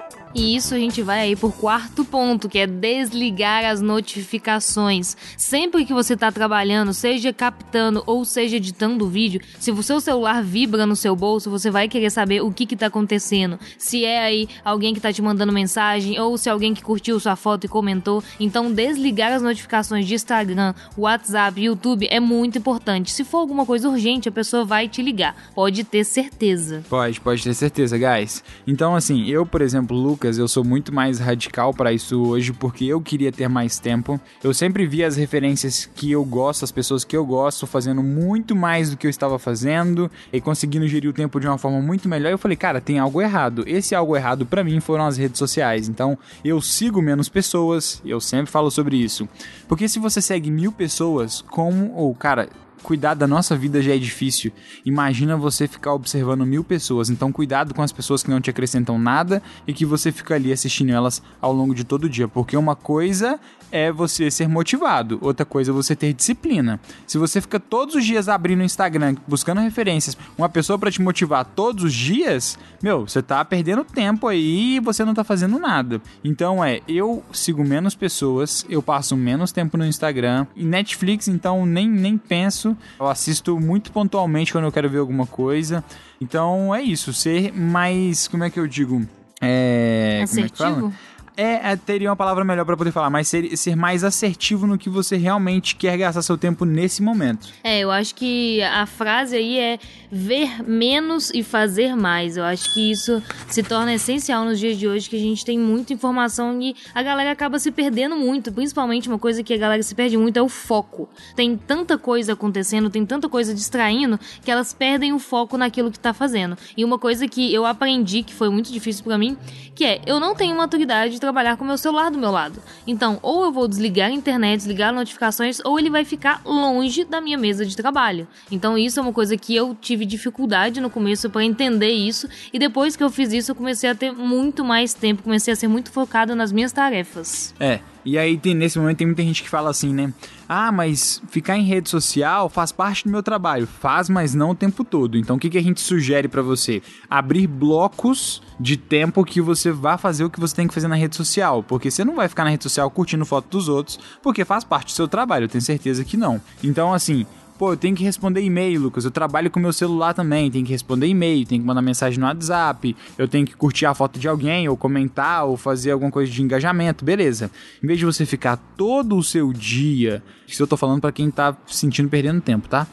you. 0.00 0.05
E 0.36 0.54
isso 0.54 0.74
a 0.74 0.78
gente 0.78 1.00
vai 1.00 1.20
aí 1.20 1.34
por 1.34 1.54
quarto 1.54 2.04
ponto, 2.04 2.46
que 2.46 2.58
é 2.58 2.66
desligar 2.66 3.64
as 3.64 3.80
notificações. 3.80 5.16
Sempre 5.34 5.86
que 5.86 5.94
você 5.94 6.12
está 6.12 6.30
trabalhando, 6.30 6.92
seja 6.92 7.32
captando 7.32 8.02
ou 8.06 8.22
seja 8.22 8.56
editando 8.56 9.06
o 9.06 9.08
vídeo, 9.08 9.40
se 9.58 9.70
o 9.70 9.82
seu 9.82 9.98
celular 9.98 10.42
vibra 10.42 10.84
no 10.84 10.94
seu 10.94 11.16
bolso, 11.16 11.50
você 11.50 11.70
vai 11.70 11.88
querer 11.88 12.10
saber 12.10 12.42
o 12.42 12.52
que 12.52 12.64
está 12.74 12.88
acontecendo. 12.88 13.58
Se 13.78 14.04
é 14.04 14.24
aí 14.24 14.46
alguém 14.62 14.92
que 14.92 14.98
está 14.98 15.10
te 15.10 15.22
mandando 15.22 15.54
mensagem 15.54 16.20
ou 16.20 16.36
se 16.36 16.50
é 16.50 16.52
alguém 16.52 16.74
que 16.74 16.84
curtiu 16.84 17.18
sua 17.18 17.34
foto 17.34 17.64
e 17.64 17.68
comentou. 17.68 18.22
Então 18.38 18.70
desligar 18.70 19.32
as 19.32 19.40
notificações 19.40 20.06
de 20.06 20.16
Instagram, 20.16 20.74
WhatsApp, 20.98 21.58
YouTube 21.62 22.08
é 22.10 22.20
muito 22.20 22.58
importante. 22.58 23.10
Se 23.10 23.24
for 23.24 23.38
alguma 23.38 23.64
coisa 23.64 23.88
urgente, 23.88 24.28
a 24.28 24.32
pessoa 24.32 24.66
vai 24.66 24.86
te 24.86 25.00
ligar. 25.00 25.34
Pode 25.54 25.82
ter 25.82 26.04
certeza. 26.04 26.84
Pode, 26.90 27.18
pode 27.22 27.42
ter 27.42 27.54
certeza, 27.54 27.96
guys. 27.96 28.44
Então 28.66 28.94
assim, 28.94 29.24
eu, 29.30 29.46
por 29.46 29.62
exemplo, 29.62 29.96
Lucas, 29.96 30.25
eu 30.26 30.48
sou 30.48 30.64
muito 30.64 30.92
mais 30.92 31.20
radical 31.20 31.72
para 31.72 31.92
isso 31.92 32.20
hoje 32.20 32.52
porque 32.52 32.84
eu 32.84 33.00
queria 33.00 33.30
ter 33.30 33.48
mais 33.48 33.78
tempo. 33.78 34.20
Eu 34.42 34.52
sempre 34.52 34.86
vi 34.86 35.04
as 35.04 35.16
referências 35.16 35.88
que 35.94 36.10
eu 36.10 36.24
gosto, 36.24 36.64
as 36.64 36.72
pessoas 36.72 37.04
que 37.04 37.16
eu 37.16 37.24
gosto 37.24 37.66
fazendo 37.66 38.02
muito 38.02 38.56
mais 38.56 38.90
do 38.90 38.96
que 38.96 39.06
eu 39.06 39.10
estava 39.10 39.38
fazendo 39.38 40.10
e 40.32 40.40
conseguindo 40.40 40.88
gerir 40.88 41.08
o 41.08 41.12
tempo 41.12 41.38
de 41.38 41.46
uma 41.46 41.58
forma 41.58 41.80
muito 41.80 42.08
melhor. 42.08 42.32
Eu 42.32 42.38
falei, 42.38 42.56
cara, 42.56 42.80
tem 42.80 42.98
algo 42.98 43.22
errado. 43.22 43.62
Esse 43.66 43.94
algo 43.94 44.16
errado 44.16 44.44
para 44.44 44.64
mim 44.64 44.80
foram 44.80 45.06
as 45.06 45.16
redes 45.16 45.38
sociais. 45.38 45.88
Então, 45.88 46.18
eu 46.44 46.60
sigo 46.60 47.00
menos 47.00 47.28
pessoas. 47.28 48.02
Eu 48.04 48.20
sempre 48.20 48.50
falo 48.50 48.70
sobre 48.70 48.96
isso. 48.96 49.28
Porque 49.68 49.88
se 49.88 49.98
você 50.00 50.20
segue 50.20 50.50
mil 50.50 50.72
pessoas, 50.72 51.42
como 51.42 51.92
ou 51.94 52.14
cara, 52.14 52.48
cuidar 52.82 53.14
da 53.14 53.26
nossa 53.26 53.56
vida 53.56 53.82
já 53.82 53.94
é 53.94 53.98
difícil. 53.98 54.52
Imagina 54.84 55.36
você 55.36 55.66
ficar 55.66 55.92
observando 55.92 56.46
mil 56.46 56.64
pessoas. 56.64 57.10
Então, 57.10 57.32
cuidado 57.32 57.74
com 57.74 57.82
as 57.82 57.92
pessoas 57.92 58.22
que 58.22 58.30
não 58.30 58.40
te 58.40 58.50
acrescentam 58.50 58.98
nada 58.98 59.42
e 59.66 59.72
que 59.72 59.84
você 59.84 60.10
fica 60.10 60.34
ali 60.34 60.52
assistindo 60.52 60.90
elas 60.90 61.22
ao 61.40 61.52
longo 61.52 61.74
de 61.74 61.84
todo 61.84 62.04
o 62.04 62.08
dia. 62.08 62.26
Porque 62.26 62.56
uma 62.56 62.74
coisa 62.74 63.38
é 63.70 63.92
você 63.92 64.30
ser 64.30 64.48
motivado, 64.48 65.18
outra 65.20 65.44
coisa 65.44 65.70
é 65.70 65.74
você 65.74 65.94
ter 65.94 66.12
disciplina. 66.12 66.80
Se 67.06 67.18
você 67.18 67.40
fica 67.40 67.60
todos 67.60 67.94
os 67.94 68.04
dias 68.04 68.28
abrindo 68.28 68.60
o 68.60 68.64
Instagram, 68.64 69.16
buscando 69.26 69.60
referências, 69.60 70.16
uma 70.38 70.48
pessoa 70.48 70.78
para 70.78 70.90
te 70.90 71.02
motivar 71.02 71.44
todos 71.44 71.84
os 71.84 71.92
dias, 71.92 72.58
meu, 72.82 73.06
você 73.06 73.22
tá 73.22 73.44
perdendo 73.44 73.84
tempo 73.84 74.28
aí 74.28 74.76
e 74.76 74.80
você 74.80 75.04
não 75.04 75.12
tá 75.12 75.24
fazendo 75.24 75.58
nada. 75.58 76.00
Então 76.24 76.64
é, 76.64 76.80
eu 76.88 77.22
sigo 77.32 77.62
menos 77.62 77.94
pessoas, 77.94 78.64
eu 78.68 78.82
passo 78.82 79.16
menos 79.16 79.52
tempo 79.52 79.76
no 79.76 79.84
Instagram. 79.84 80.46
E 80.56 80.64
Netflix, 80.64 81.28
então, 81.28 81.66
nem, 81.66 81.88
nem 81.88 82.16
penso. 82.16 82.65
Eu 82.98 83.06
assisto 83.06 83.60
muito 83.60 83.92
pontualmente 83.92 84.52
quando 84.52 84.64
eu 84.64 84.72
quero 84.72 84.88
ver 84.88 84.98
alguma 84.98 85.26
coisa. 85.26 85.84
Então 86.20 86.74
é 86.74 86.80
isso, 86.80 87.12
ser 87.12 87.52
mais, 87.52 88.26
como 88.26 88.44
é 88.44 88.50
que 88.50 88.58
eu 88.58 88.66
digo? 88.66 89.06
É, 89.40 90.20
Assertivo? 90.24 90.56
Como 90.56 90.70
é 90.70 90.78
que 90.78 90.80
fala? 90.80 91.15
É, 91.36 91.72
é, 91.72 91.76
teria 91.76 92.08
uma 92.08 92.16
palavra 92.16 92.44
melhor 92.44 92.64
para 92.64 92.76
poder 92.76 92.92
falar, 92.92 93.10
mas 93.10 93.28
ser, 93.28 93.54
ser 93.56 93.76
mais 93.76 94.02
assertivo 94.02 94.66
no 94.66 94.78
que 94.78 94.88
você 94.88 95.16
realmente 95.16 95.76
quer 95.76 95.96
gastar 95.98 96.22
seu 96.22 96.38
tempo 96.38 96.64
nesse 96.64 97.02
momento. 97.02 97.48
É, 97.62 97.80
eu 97.80 97.90
acho 97.90 98.14
que 98.14 98.62
a 98.62 98.86
frase 98.86 99.36
aí 99.36 99.58
é 99.58 99.78
ver 100.10 100.62
menos 100.66 101.30
e 101.34 101.42
fazer 101.42 101.94
mais. 101.94 102.36
Eu 102.38 102.44
acho 102.44 102.72
que 102.72 102.90
isso 102.90 103.22
se 103.48 103.62
torna 103.62 103.92
essencial 103.94 104.44
nos 104.44 104.58
dias 104.58 104.78
de 104.78 104.88
hoje, 104.88 105.10
que 105.10 105.16
a 105.16 105.20
gente 105.20 105.44
tem 105.44 105.58
muita 105.58 105.92
informação 105.92 106.60
e 106.62 106.74
a 106.94 107.02
galera 107.02 107.32
acaba 107.32 107.58
se 107.58 107.70
perdendo 107.70 108.16
muito. 108.16 108.50
Principalmente 108.50 109.08
uma 109.08 109.18
coisa 109.18 109.42
que 109.42 109.52
a 109.52 109.58
galera 109.58 109.82
se 109.82 109.94
perde 109.94 110.16
muito 110.16 110.38
é 110.38 110.42
o 110.42 110.48
foco. 110.48 111.08
Tem 111.34 111.56
tanta 111.56 111.98
coisa 111.98 112.32
acontecendo, 112.32 112.88
tem 112.88 113.04
tanta 113.04 113.28
coisa 113.28 113.54
distraindo, 113.54 114.18
que 114.42 114.50
elas 114.50 114.72
perdem 114.72 115.12
o 115.12 115.18
foco 115.18 115.58
naquilo 115.58 115.90
que 115.90 115.98
tá 115.98 116.14
fazendo. 116.14 116.56
E 116.76 116.84
uma 116.84 116.98
coisa 116.98 117.28
que 117.28 117.52
eu 117.52 117.66
aprendi, 117.66 118.22
que 118.22 118.32
foi 118.32 118.48
muito 118.48 118.72
difícil 118.72 119.04
para 119.04 119.18
mim, 119.18 119.36
que 119.74 119.84
é, 119.84 120.00
eu 120.06 120.18
não 120.18 120.34
tenho 120.34 120.56
maturidade 120.56 121.20
trabalhar 121.26 121.56
com 121.56 121.64
o 121.64 121.66
meu 121.66 121.76
celular 121.76 122.08
do 122.08 122.18
meu 122.18 122.30
lado. 122.30 122.62
Então, 122.86 123.18
ou 123.20 123.42
eu 123.42 123.50
vou 123.50 123.66
desligar 123.66 124.10
a 124.10 124.12
internet, 124.12 124.58
desligar 124.58 124.92
notificações, 124.92 125.58
ou 125.64 125.76
ele 125.76 125.90
vai 125.90 126.04
ficar 126.04 126.40
longe 126.44 127.04
da 127.04 127.20
minha 127.20 127.36
mesa 127.36 127.66
de 127.66 127.76
trabalho. 127.76 128.28
Então, 128.48 128.78
isso 128.78 129.00
é 129.00 129.02
uma 129.02 129.12
coisa 129.12 129.36
que 129.36 129.56
eu 129.56 129.74
tive 129.74 130.04
dificuldade 130.04 130.80
no 130.80 130.88
começo 130.88 131.28
para 131.28 131.42
entender 131.42 131.90
isso, 131.90 132.28
e 132.52 132.58
depois 132.60 132.94
que 132.94 133.02
eu 133.02 133.10
fiz 133.10 133.32
isso, 133.32 133.50
eu 133.50 133.56
comecei 133.56 133.90
a 133.90 133.94
ter 133.94 134.12
muito 134.12 134.64
mais 134.64 134.94
tempo, 134.94 135.24
comecei 135.24 135.52
a 135.52 135.56
ser 135.56 135.66
muito 135.66 135.90
focada 135.90 136.34
nas 136.36 136.52
minhas 136.52 136.70
tarefas. 136.70 137.52
É, 137.58 137.80
e 138.06 138.16
aí 138.16 138.38
tem, 138.38 138.54
nesse 138.54 138.78
momento 138.78 138.98
tem 138.98 139.06
muita 139.06 139.22
gente 139.22 139.42
que 139.42 139.48
fala 139.48 139.68
assim, 139.68 139.92
né? 139.92 140.14
Ah, 140.48 140.70
mas 140.70 141.20
ficar 141.28 141.56
em 141.56 141.64
rede 141.64 141.90
social 141.90 142.48
faz 142.48 142.70
parte 142.70 143.02
do 143.02 143.10
meu 143.10 143.20
trabalho. 143.20 143.66
Faz, 143.66 144.08
mas 144.08 144.32
não 144.32 144.50
o 144.50 144.54
tempo 144.54 144.84
todo. 144.84 145.18
Então 145.18 145.34
o 145.34 145.38
que, 145.40 145.50
que 145.50 145.58
a 145.58 145.62
gente 145.62 145.80
sugere 145.80 146.28
para 146.28 146.40
você? 146.40 146.80
Abrir 147.10 147.48
blocos 147.48 148.40
de 148.60 148.76
tempo 148.76 149.24
que 149.24 149.40
você 149.40 149.72
vá 149.72 149.98
fazer 149.98 150.22
o 150.22 150.30
que 150.30 150.38
você 150.38 150.54
tem 150.54 150.68
que 150.68 150.74
fazer 150.74 150.86
na 150.86 150.94
rede 150.94 151.16
social. 151.16 151.64
Porque 151.64 151.90
você 151.90 152.04
não 152.04 152.14
vai 152.14 152.28
ficar 152.28 152.44
na 152.44 152.50
rede 152.50 152.62
social 152.62 152.88
curtindo 152.92 153.26
foto 153.26 153.48
dos 153.50 153.68
outros, 153.68 153.98
porque 154.22 154.44
faz 154.44 154.62
parte 154.62 154.92
do 154.92 154.96
seu 154.96 155.08
trabalho, 155.08 155.46
eu 155.46 155.48
tenho 155.48 155.62
certeza 155.62 156.04
que 156.04 156.16
não. 156.16 156.40
Então, 156.62 156.94
assim, 156.94 157.26
Pô, 157.58 157.72
eu 157.72 157.76
tenho 157.76 157.96
que 157.96 158.04
responder 158.04 158.42
e-mail, 158.42 158.82
Lucas. 158.82 159.04
Eu 159.04 159.10
trabalho 159.10 159.50
com 159.50 159.58
meu 159.58 159.72
celular 159.72 160.12
também, 160.12 160.50
tenho 160.50 160.64
que 160.64 160.72
responder 160.72 161.06
e-mail, 161.06 161.46
tenho 161.46 161.62
que 161.62 161.66
mandar 161.66 161.80
mensagem 161.80 162.20
no 162.20 162.26
WhatsApp, 162.26 162.94
eu 163.16 163.26
tenho 163.26 163.46
que 163.46 163.56
curtir 163.56 163.86
a 163.86 163.94
foto 163.94 164.18
de 164.18 164.28
alguém, 164.28 164.68
ou 164.68 164.76
comentar, 164.76 165.46
ou 165.46 165.56
fazer 165.56 165.92
alguma 165.92 166.10
coisa 166.10 166.30
de 166.30 166.42
engajamento, 166.42 167.04
beleza. 167.04 167.50
Em 167.82 167.86
vez 167.86 167.98
de 167.98 168.04
você 168.04 168.26
ficar 168.26 168.58
todo 168.76 169.16
o 169.16 169.22
seu 169.22 169.54
dia, 169.54 170.22
isso 170.46 170.62
eu 170.62 170.66
tô 170.66 170.76
falando 170.76 171.00
para 171.00 171.12
quem 171.12 171.30
tá 171.30 171.56
sentindo 171.66 172.10
perdendo 172.10 172.42
tempo, 172.42 172.68
tá? 172.68 172.86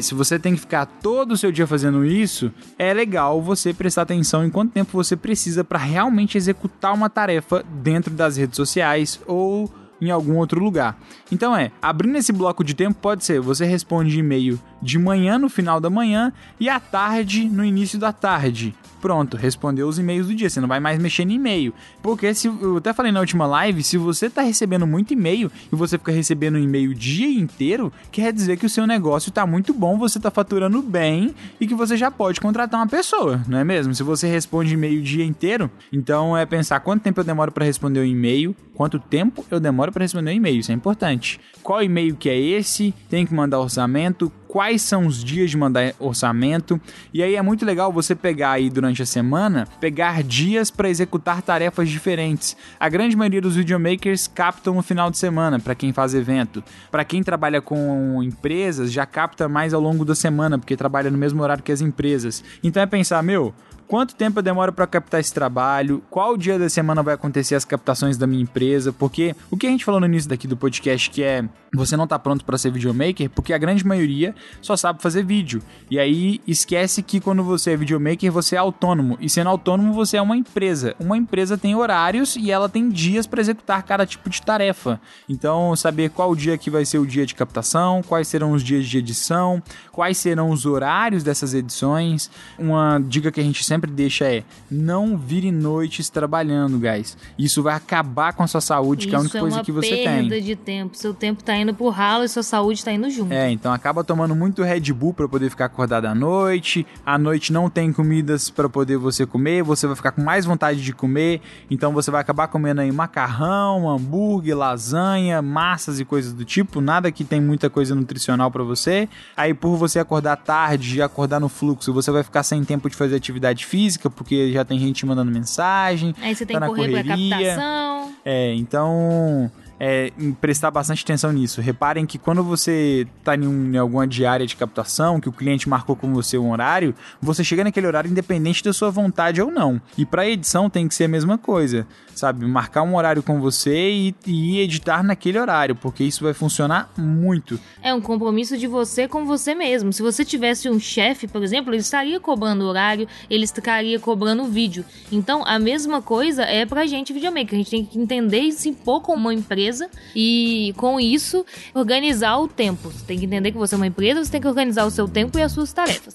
Se 0.00 0.14
você 0.14 0.38
tem 0.38 0.54
que 0.54 0.60
ficar 0.60 0.86
todo 0.86 1.32
o 1.32 1.36
seu 1.36 1.50
dia 1.50 1.66
fazendo 1.66 2.04
isso, 2.04 2.52
é 2.78 2.94
legal 2.94 3.42
você 3.42 3.74
prestar 3.74 4.02
atenção 4.02 4.44
em 4.44 4.48
quanto 4.48 4.72
tempo 4.72 4.92
você 4.92 5.16
precisa 5.16 5.64
para 5.64 5.78
realmente 5.78 6.38
executar 6.38 6.94
uma 6.94 7.10
tarefa 7.10 7.64
dentro 7.82 8.14
das 8.14 8.36
redes 8.36 8.56
sociais 8.56 9.20
ou 9.26 9.70
em 10.06 10.10
algum 10.10 10.36
outro 10.36 10.62
lugar. 10.62 10.98
Então 11.30 11.56
é, 11.56 11.70
abrindo 11.80 12.16
esse 12.16 12.32
bloco 12.32 12.62
de 12.62 12.74
tempo 12.74 12.98
pode 13.00 13.24
ser, 13.24 13.40
você 13.40 13.64
responde 13.64 14.18
e-mail 14.18 14.58
de 14.80 14.98
manhã 14.98 15.38
no 15.38 15.48
final 15.48 15.80
da 15.80 15.90
manhã 15.90 16.32
e 16.60 16.68
à 16.68 16.78
tarde 16.78 17.48
no 17.48 17.64
início 17.64 17.98
da 17.98 18.12
tarde. 18.12 18.74
Pronto, 19.04 19.36
respondeu 19.36 19.86
os 19.86 19.98
e-mails 19.98 20.28
do 20.28 20.34
dia. 20.34 20.48
Você 20.48 20.62
não 20.62 20.66
vai 20.66 20.80
mais 20.80 20.98
mexer 20.98 21.26
no 21.26 21.32
e-mail. 21.32 21.74
Porque 22.02 22.32
se 22.32 22.46
eu 22.46 22.78
até 22.78 22.90
falei 22.90 23.12
na 23.12 23.20
última 23.20 23.46
live, 23.46 23.82
se 23.82 23.98
você 23.98 24.30
tá 24.30 24.40
recebendo 24.40 24.86
muito 24.86 25.12
e-mail 25.12 25.52
e 25.70 25.76
você 25.76 25.98
fica 25.98 26.10
recebendo 26.10 26.56
e-mail 26.56 26.90
o 26.90 26.94
dia 26.94 27.28
inteiro, 27.28 27.92
quer 28.10 28.32
dizer 28.32 28.56
que 28.56 28.64
o 28.64 28.70
seu 28.70 28.86
negócio 28.86 29.30
tá 29.30 29.46
muito 29.46 29.74
bom, 29.74 29.98
você 29.98 30.18
tá 30.18 30.30
faturando 30.30 30.80
bem 30.80 31.34
e 31.60 31.66
que 31.66 31.74
você 31.74 31.98
já 31.98 32.10
pode 32.10 32.40
contratar 32.40 32.80
uma 32.80 32.86
pessoa, 32.86 33.44
não 33.46 33.58
é 33.58 33.64
mesmo? 33.64 33.94
Se 33.94 34.02
você 34.02 34.26
responde 34.26 34.72
e-mail 34.72 35.00
o 35.00 35.04
dia 35.04 35.22
inteiro, 35.26 35.70
então 35.92 36.34
é 36.34 36.46
pensar 36.46 36.80
quanto 36.80 37.02
tempo 37.02 37.20
eu 37.20 37.24
demoro 37.24 37.52
para 37.52 37.66
responder 37.66 38.00
o 38.00 38.06
e-mail, 38.06 38.56
quanto 38.72 38.98
tempo 38.98 39.44
eu 39.50 39.60
demoro 39.60 39.92
para 39.94 40.04
responder 40.04 40.30
o 40.30 40.34
e-mail, 40.34 40.60
isso 40.60 40.70
é 40.70 40.74
importante. 40.74 41.40
Qual 41.62 41.82
e-mail 41.82 42.14
que 42.14 42.28
é 42.28 42.38
esse? 42.38 42.92
Tem 43.08 43.24
que 43.24 43.32
mandar 43.32 43.60
orçamento, 43.60 44.30
quais 44.54 44.82
são 44.82 45.06
os 45.06 45.24
dias 45.24 45.50
de 45.50 45.56
mandar 45.56 45.94
orçamento. 45.98 46.80
E 47.12 47.22
aí 47.22 47.34
é 47.34 47.42
muito 47.42 47.64
legal 47.64 47.92
você 47.92 48.14
pegar 48.14 48.52
aí 48.52 48.68
durante 48.68 49.02
a 49.02 49.06
semana, 49.06 49.66
pegar 49.80 50.22
dias 50.22 50.70
para 50.70 50.88
executar 50.88 51.42
tarefas 51.42 51.88
diferentes. 51.88 52.56
A 52.78 52.88
grande 52.88 53.16
maioria 53.16 53.40
dos 53.40 53.56
videomakers 53.56 54.28
captam 54.28 54.74
no 54.74 54.82
final 54.82 55.10
de 55.10 55.18
semana, 55.18 55.58
para 55.58 55.74
quem 55.74 55.92
faz 55.92 56.14
evento. 56.14 56.62
Para 56.90 57.04
quem 57.04 57.22
trabalha 57.22 57.60
com 57.60 58.22
empresas, 58.22 58.92
já 58.92 59.06
capta 59.06 59.48
mais 59.48 59.74
ao 59.74 59.80
longo 59.80 60.04
da 60.04 60.14
semana, 60.14 60.58
porque 60.58 60.76
trabalha 60.76 61.10
no 61.10 61.18
mesmo 61.18 61.42
horário 61.42 61.64
que 61.64 61.72
as 61.72 61.80
empresas. 61.80 62.44
Então 62.62 62.82
é 62.82 62.86
pensar, 62.86 63.22
meu, 63.22 63.54
quanto 63.86 64.14
tempo 64.14 64.38
eu 64.38 64.42
demoro 64.42 64.72
para 64.72 64.86
captar 64.86 65.20
esse 65.20 65.32
trabalho, 65.32 66.02
qual 66.10 66.36
dia 66.36 66.58
da 66.58 66.68
semana 66.68 67.02
vai 67.02 67.14
acontecer 67.14 67.54
as 67.54 67.64
captações 67.64 68.16
da 68.16 68.26
minha 68.26 68.42
empresa, 68.42 68.92
porque 68.92 69.34
o 69.50 69.56
que 69.56 69.66
a 69.66 69.70
gente 69.70 69.84
falou 69.84 70.00
no 70.00 70.06
início 70.06 70.28
daqui 70.28 70.46
do 70.46 70.56
podcast 70.56 71.10
que 71.10 71.22
é 71.22 71.44
você 71.74 71.96
não 71.96 72.06
tá 72.06 72.18
pronto 72.18 72.44
para 72.44 72.56
ser 72.56 72.70
videomaker, 72.70 73.28
porque 73.30 73.52
a 73.52 73.58
grande 73.58 73.84
maioria 73.84 74.34
só 74.62 74.76
sabe 74.76 75.02
fazer 75.02 75.24
vídeo. 75.24 75.60
E 75.90 75.98
aí 75.98 76.40
esquece 76.46 77.02
que 77.02 77.20
quando 77.20 77.42
você 77.42 77.72
é 77.72 77.76
videomaker, 77.76 78.30
você 78.30 78.54
é 78.54 78.58
autônomo, 78.58 79.18
e 79.20 79.28
sendo 79.28 79.50
autônomo 79.50 79.92
você 79.92 80.16
é 80.16 80.22
uma 80.22 80.36
empresa. 80.36 80.94
Uma 81.00 81.16
empresa 81.16 81.58
tem 81.58 81.74
horários 81.74 82.36
e 82.36 82.50
ela 82.50 82.68
tem 82.68 82.88
dias 82.88 83.26
para 83.26 83.40
executar 83.40 83.82
cada 83.82 84.06
tipo 84.06 84.30
de 84.30 84.40
tarefa. 84.40 85.00
Então, 85.28 85.74
saber 85.74 86.10
qual 86.10 86.34
dia 86.34 86.56
que 86.56 86.70
vai 86.70 86.84
ser 86.84 86.98
o 86.98 87.06
dia 87.06 87.26
de 87.26 87.34
captação, 87.34 88.02
quais 88.02 88.28
serão 88.28 88.52
os 88.52 88.62
dias 88.62 88.86
de 88.86 88.98
edição, 88.98 89.62
quais 89.90 90.16
serão 90.18 90.50
os 90.50 90.66
horários 90.66 91.22
dessas 91.22 91.54
edições. 91.54 92.30
Uma 92.58 93.00
dica 93.00 93.32
que 93.32 93.40
a 93.40 93.44
gente 93.44 93.64
sempre 93.64 93.83
deixa 93.90 94.24
é: 94.24 94.44
não 94.70 95.16
vire 95.16 95.50
noites 95.50 96.08
trabalhando, 96.08 96.78
guys. 96.78 97.16
Isso 97.38 97.62
vai 97.62 97.74
acabar 97.74 98.32
com 98.32 98.42
a 98.42 98.46
sua 98.46 98.60
saúde, 98.60 99.02
Isso 99.02 99.08
que 99.08 99.14
é 99.14 99.18
a 99.18 99.20
única 99.20 99.38
é 99.38 99.40
coisa 99.40 99.62
que 99.62 99.72
você 99.72 99.88
tem. 99.90 100.04
perda 100.04 100.40
de 100.40 100.56
tempo. 100.56 100.96
Seu 100.96 101.14
tempo 101.14 101.42
tá 101.42 101.56
indo 101.56 101.74
pro 101.74 101.88
ralo 101.88 102.24
e 102.24 102.28
sua 102.28 102.42
saúde 102.42 102.84
tá 102.84 102.92
indo 102.92 103.08
junto. 103.10 103.32
É, 103.32 103.50
então 103.50 103.72
acaba 103.72 104.04
tomando 104.04 104.34
muito 104.34 104.62
Red 104.62 104.92
Bull 104.92 105.14
para 105.14 105.28
poder 105.28 105.50
ficar 105.50 105.66
acordado 105.66 106.06
à 106.06 106.14
noite. 106.14 106.86
À 107.04 107.18
noite 107.18 107.52
não 107.52 107.68
tem 107.70 107.92
comidas 107.92 108.50
para 108.50 108.68
poder 108.68 108.96
você 108.96 109.26
comer, 109.26 109.62
você 109.62 109.86
vai 109.86 109.96
ficar 109.96 110.12
com 110.12 110.22
mais 110.22 110.44
vontade 110.44 110.82
de 110.82 110.92
comer. 110.92 111.40
Então 111.70 111.92
você 111.92 112.10
vai 112.10 112.20
acabar 112.20 112.48
comendo 112.48 112.80
aí 112.80 112.90
macarrão, 112.92 113.88
hambúrguer, 113.88 114.56
lasanha, 114.56 115.40
massas 115.42 116.00
e 116.00 116.04
coisas 116.04 116.32
do 116.32 116.44
tipo, 116.44 116.80
nada 116.80 117.10
que 117.10 117.24
tem 117.24 117.40
muita 117.40 117.70
coisa 117.70 117.94
nutricional 117.94 118.50
para 118.50 118.62
você. 118.62 119.08
Aí 119.36 119.54
por 119.54 119.76
você 119.76 119.98
acordar 119.98 120.36
tarde 120.36 120.98
e 120.98 121.02
acordar 121.02 121.40
no 121.40 121.48
fluxo, 121.48 121.92
você 121.92 122.10
vai 122.10 122.22
ficar 122.22 122.42
sem 122.42 122.64
tempo 122.64 122.88
de 122.88 122.96
fazer 122.96 123.16
atividade 123.16 123.63
física, 123.64 124.08
porque 124.08 124.52
já 124.52 124.64
tem 124.64 124.78
gente 124.78 125.04
mandando 125.04 125.30
mensagem. 125.30 126.14
Aí 126.20 126.34
você 126.34 126.46
tem 126.46 126.58
tá 126.58 126.62
que 126.62 126.74
correr 126.74 126.88
correria. 126.88 127.36
pra 127.36 127.48
captação. 127.48 128.12
É, 128.24 128.54
então 128.54 129.50
é, 129.78 130.12
prestar 130.40 130.70
bastante 130.70 131.02
atenção 131.02 131.32
nisso. 131.32 131.60
Reparem 131.60 132.06
que 132.06 132.18
quando 132.18 132.42
você 132.42 133.06
está 133.18 133.34
em, 133.34 133.46
um, 133.46 133.74
em, 133.74 133.76
alguma 133.76 134.06
diária 134.06 134.46
de 134.46 134.56
captação, 134.56 135.20
que 135.20 135.28
o 135.28 135.32
cliente 135.32 135.68
marcou 135.68 135.96
com 135.96 136.12
você 136.12 136.38
um 136.38 136.50
horário, 136.52 136.94
você 137.20 137.42
chega 137.42 137.64
naquele 137.64 137.86
horário 137.86 138.10
independente 138.10 138.62
da 138.62 138.72
sua 138.72 138.90
vontade 138.90 139.42
ou 139.42 139.50
não. 139.50 139.80
E 139.96 140.04
para 140.04 140.28
edição 140.28 140.70
tem 140.70 140.86
que 140.88 140.94
ser 140.94 141.04
a 141.04 141.08
mesma 141.08 141.36
coisa, 141.36 141.86
sabe? 142.14 142.46
Marcar 142.46 142.82
um 142.82 142.96
horário 142.96 143.22
com 143.22 143.40
você 143.40 143.90
e, 143.90 144.14
e 144.26 144.60
editar 144.60 145.02
naquele 145.02 145.38
horário, 145.38 145.74
porque 145.74 146.04
isso 146.04 146.24
vai 146.24 146.34
funcionar 146.34 146.90
muito. 146.96 147.58
É 147.82 147.92
um 147.92 148.00
compromisso 148.00 148.56
de 148.56 148.66
você 148.66 149.08
com 149.08 149.24
você 149.24 149.54
mesmo. 149.54 149.92
Se 149.92 150.02
você 150.02 150.24
tivesse 150.24 150.68
um 150.68 150.78
chefe, 150.78 151.26
por 151.26 151.42
exemplo, 151.42 151.72
ele 151.72 151.80
estaria 151.80 152.20
cobrando 152.20 152.64
horário, 152.64 153.08
ele 153.28 153.44
estaria 153.44 153.98
cobrando 153.98 154.44
vídeo. 154.44 154.84
Então, 155.10 155.42
a 155.46 155.58
mesma 155.58 156.00
coisa 156.00 156.42
é 156.42 156.64
pra 156.64 156.86
gente 156.86 157.12
videomaker. 157.12 157.54
A 157.54 157.58
gente 157.58 157.70
tem 157.70 157.84
que 157.84 157.98
entender 157.98 158.40
e 158.40 158.52
se 158.52 158.68
impor 158.68 159.00
como 159.00 159.18
uma 159.18 159.34
empresa 159.34 159.63
empresa 159.64 159.88
e 160.14 160.74
com 160.76 161.00
isso 161.00 161.44
organizar 161.74 162.38
o 162.38 162.46
tempo. 162.46 162.90
Você 162.90 163.04
tem 163.06 163.18
que 163.18 163.24
entender 163.24 163.52
que 163.52 163.58
você 163.58 163.74
é 163.74 163.76
uma 163.76 163.86
empresa, 163.86 164.24
você 164.24 164.30
tem 164.30 164.40
que 164.40 164.48
organizar 164.48 164.84
o 164.84 164.90
seu 164.90 165.08
tempo 165.08 165.38
e 165.38 165.42
as 165.42 165.52
suas 165.52 165.72
tarefas. 165.72 166.14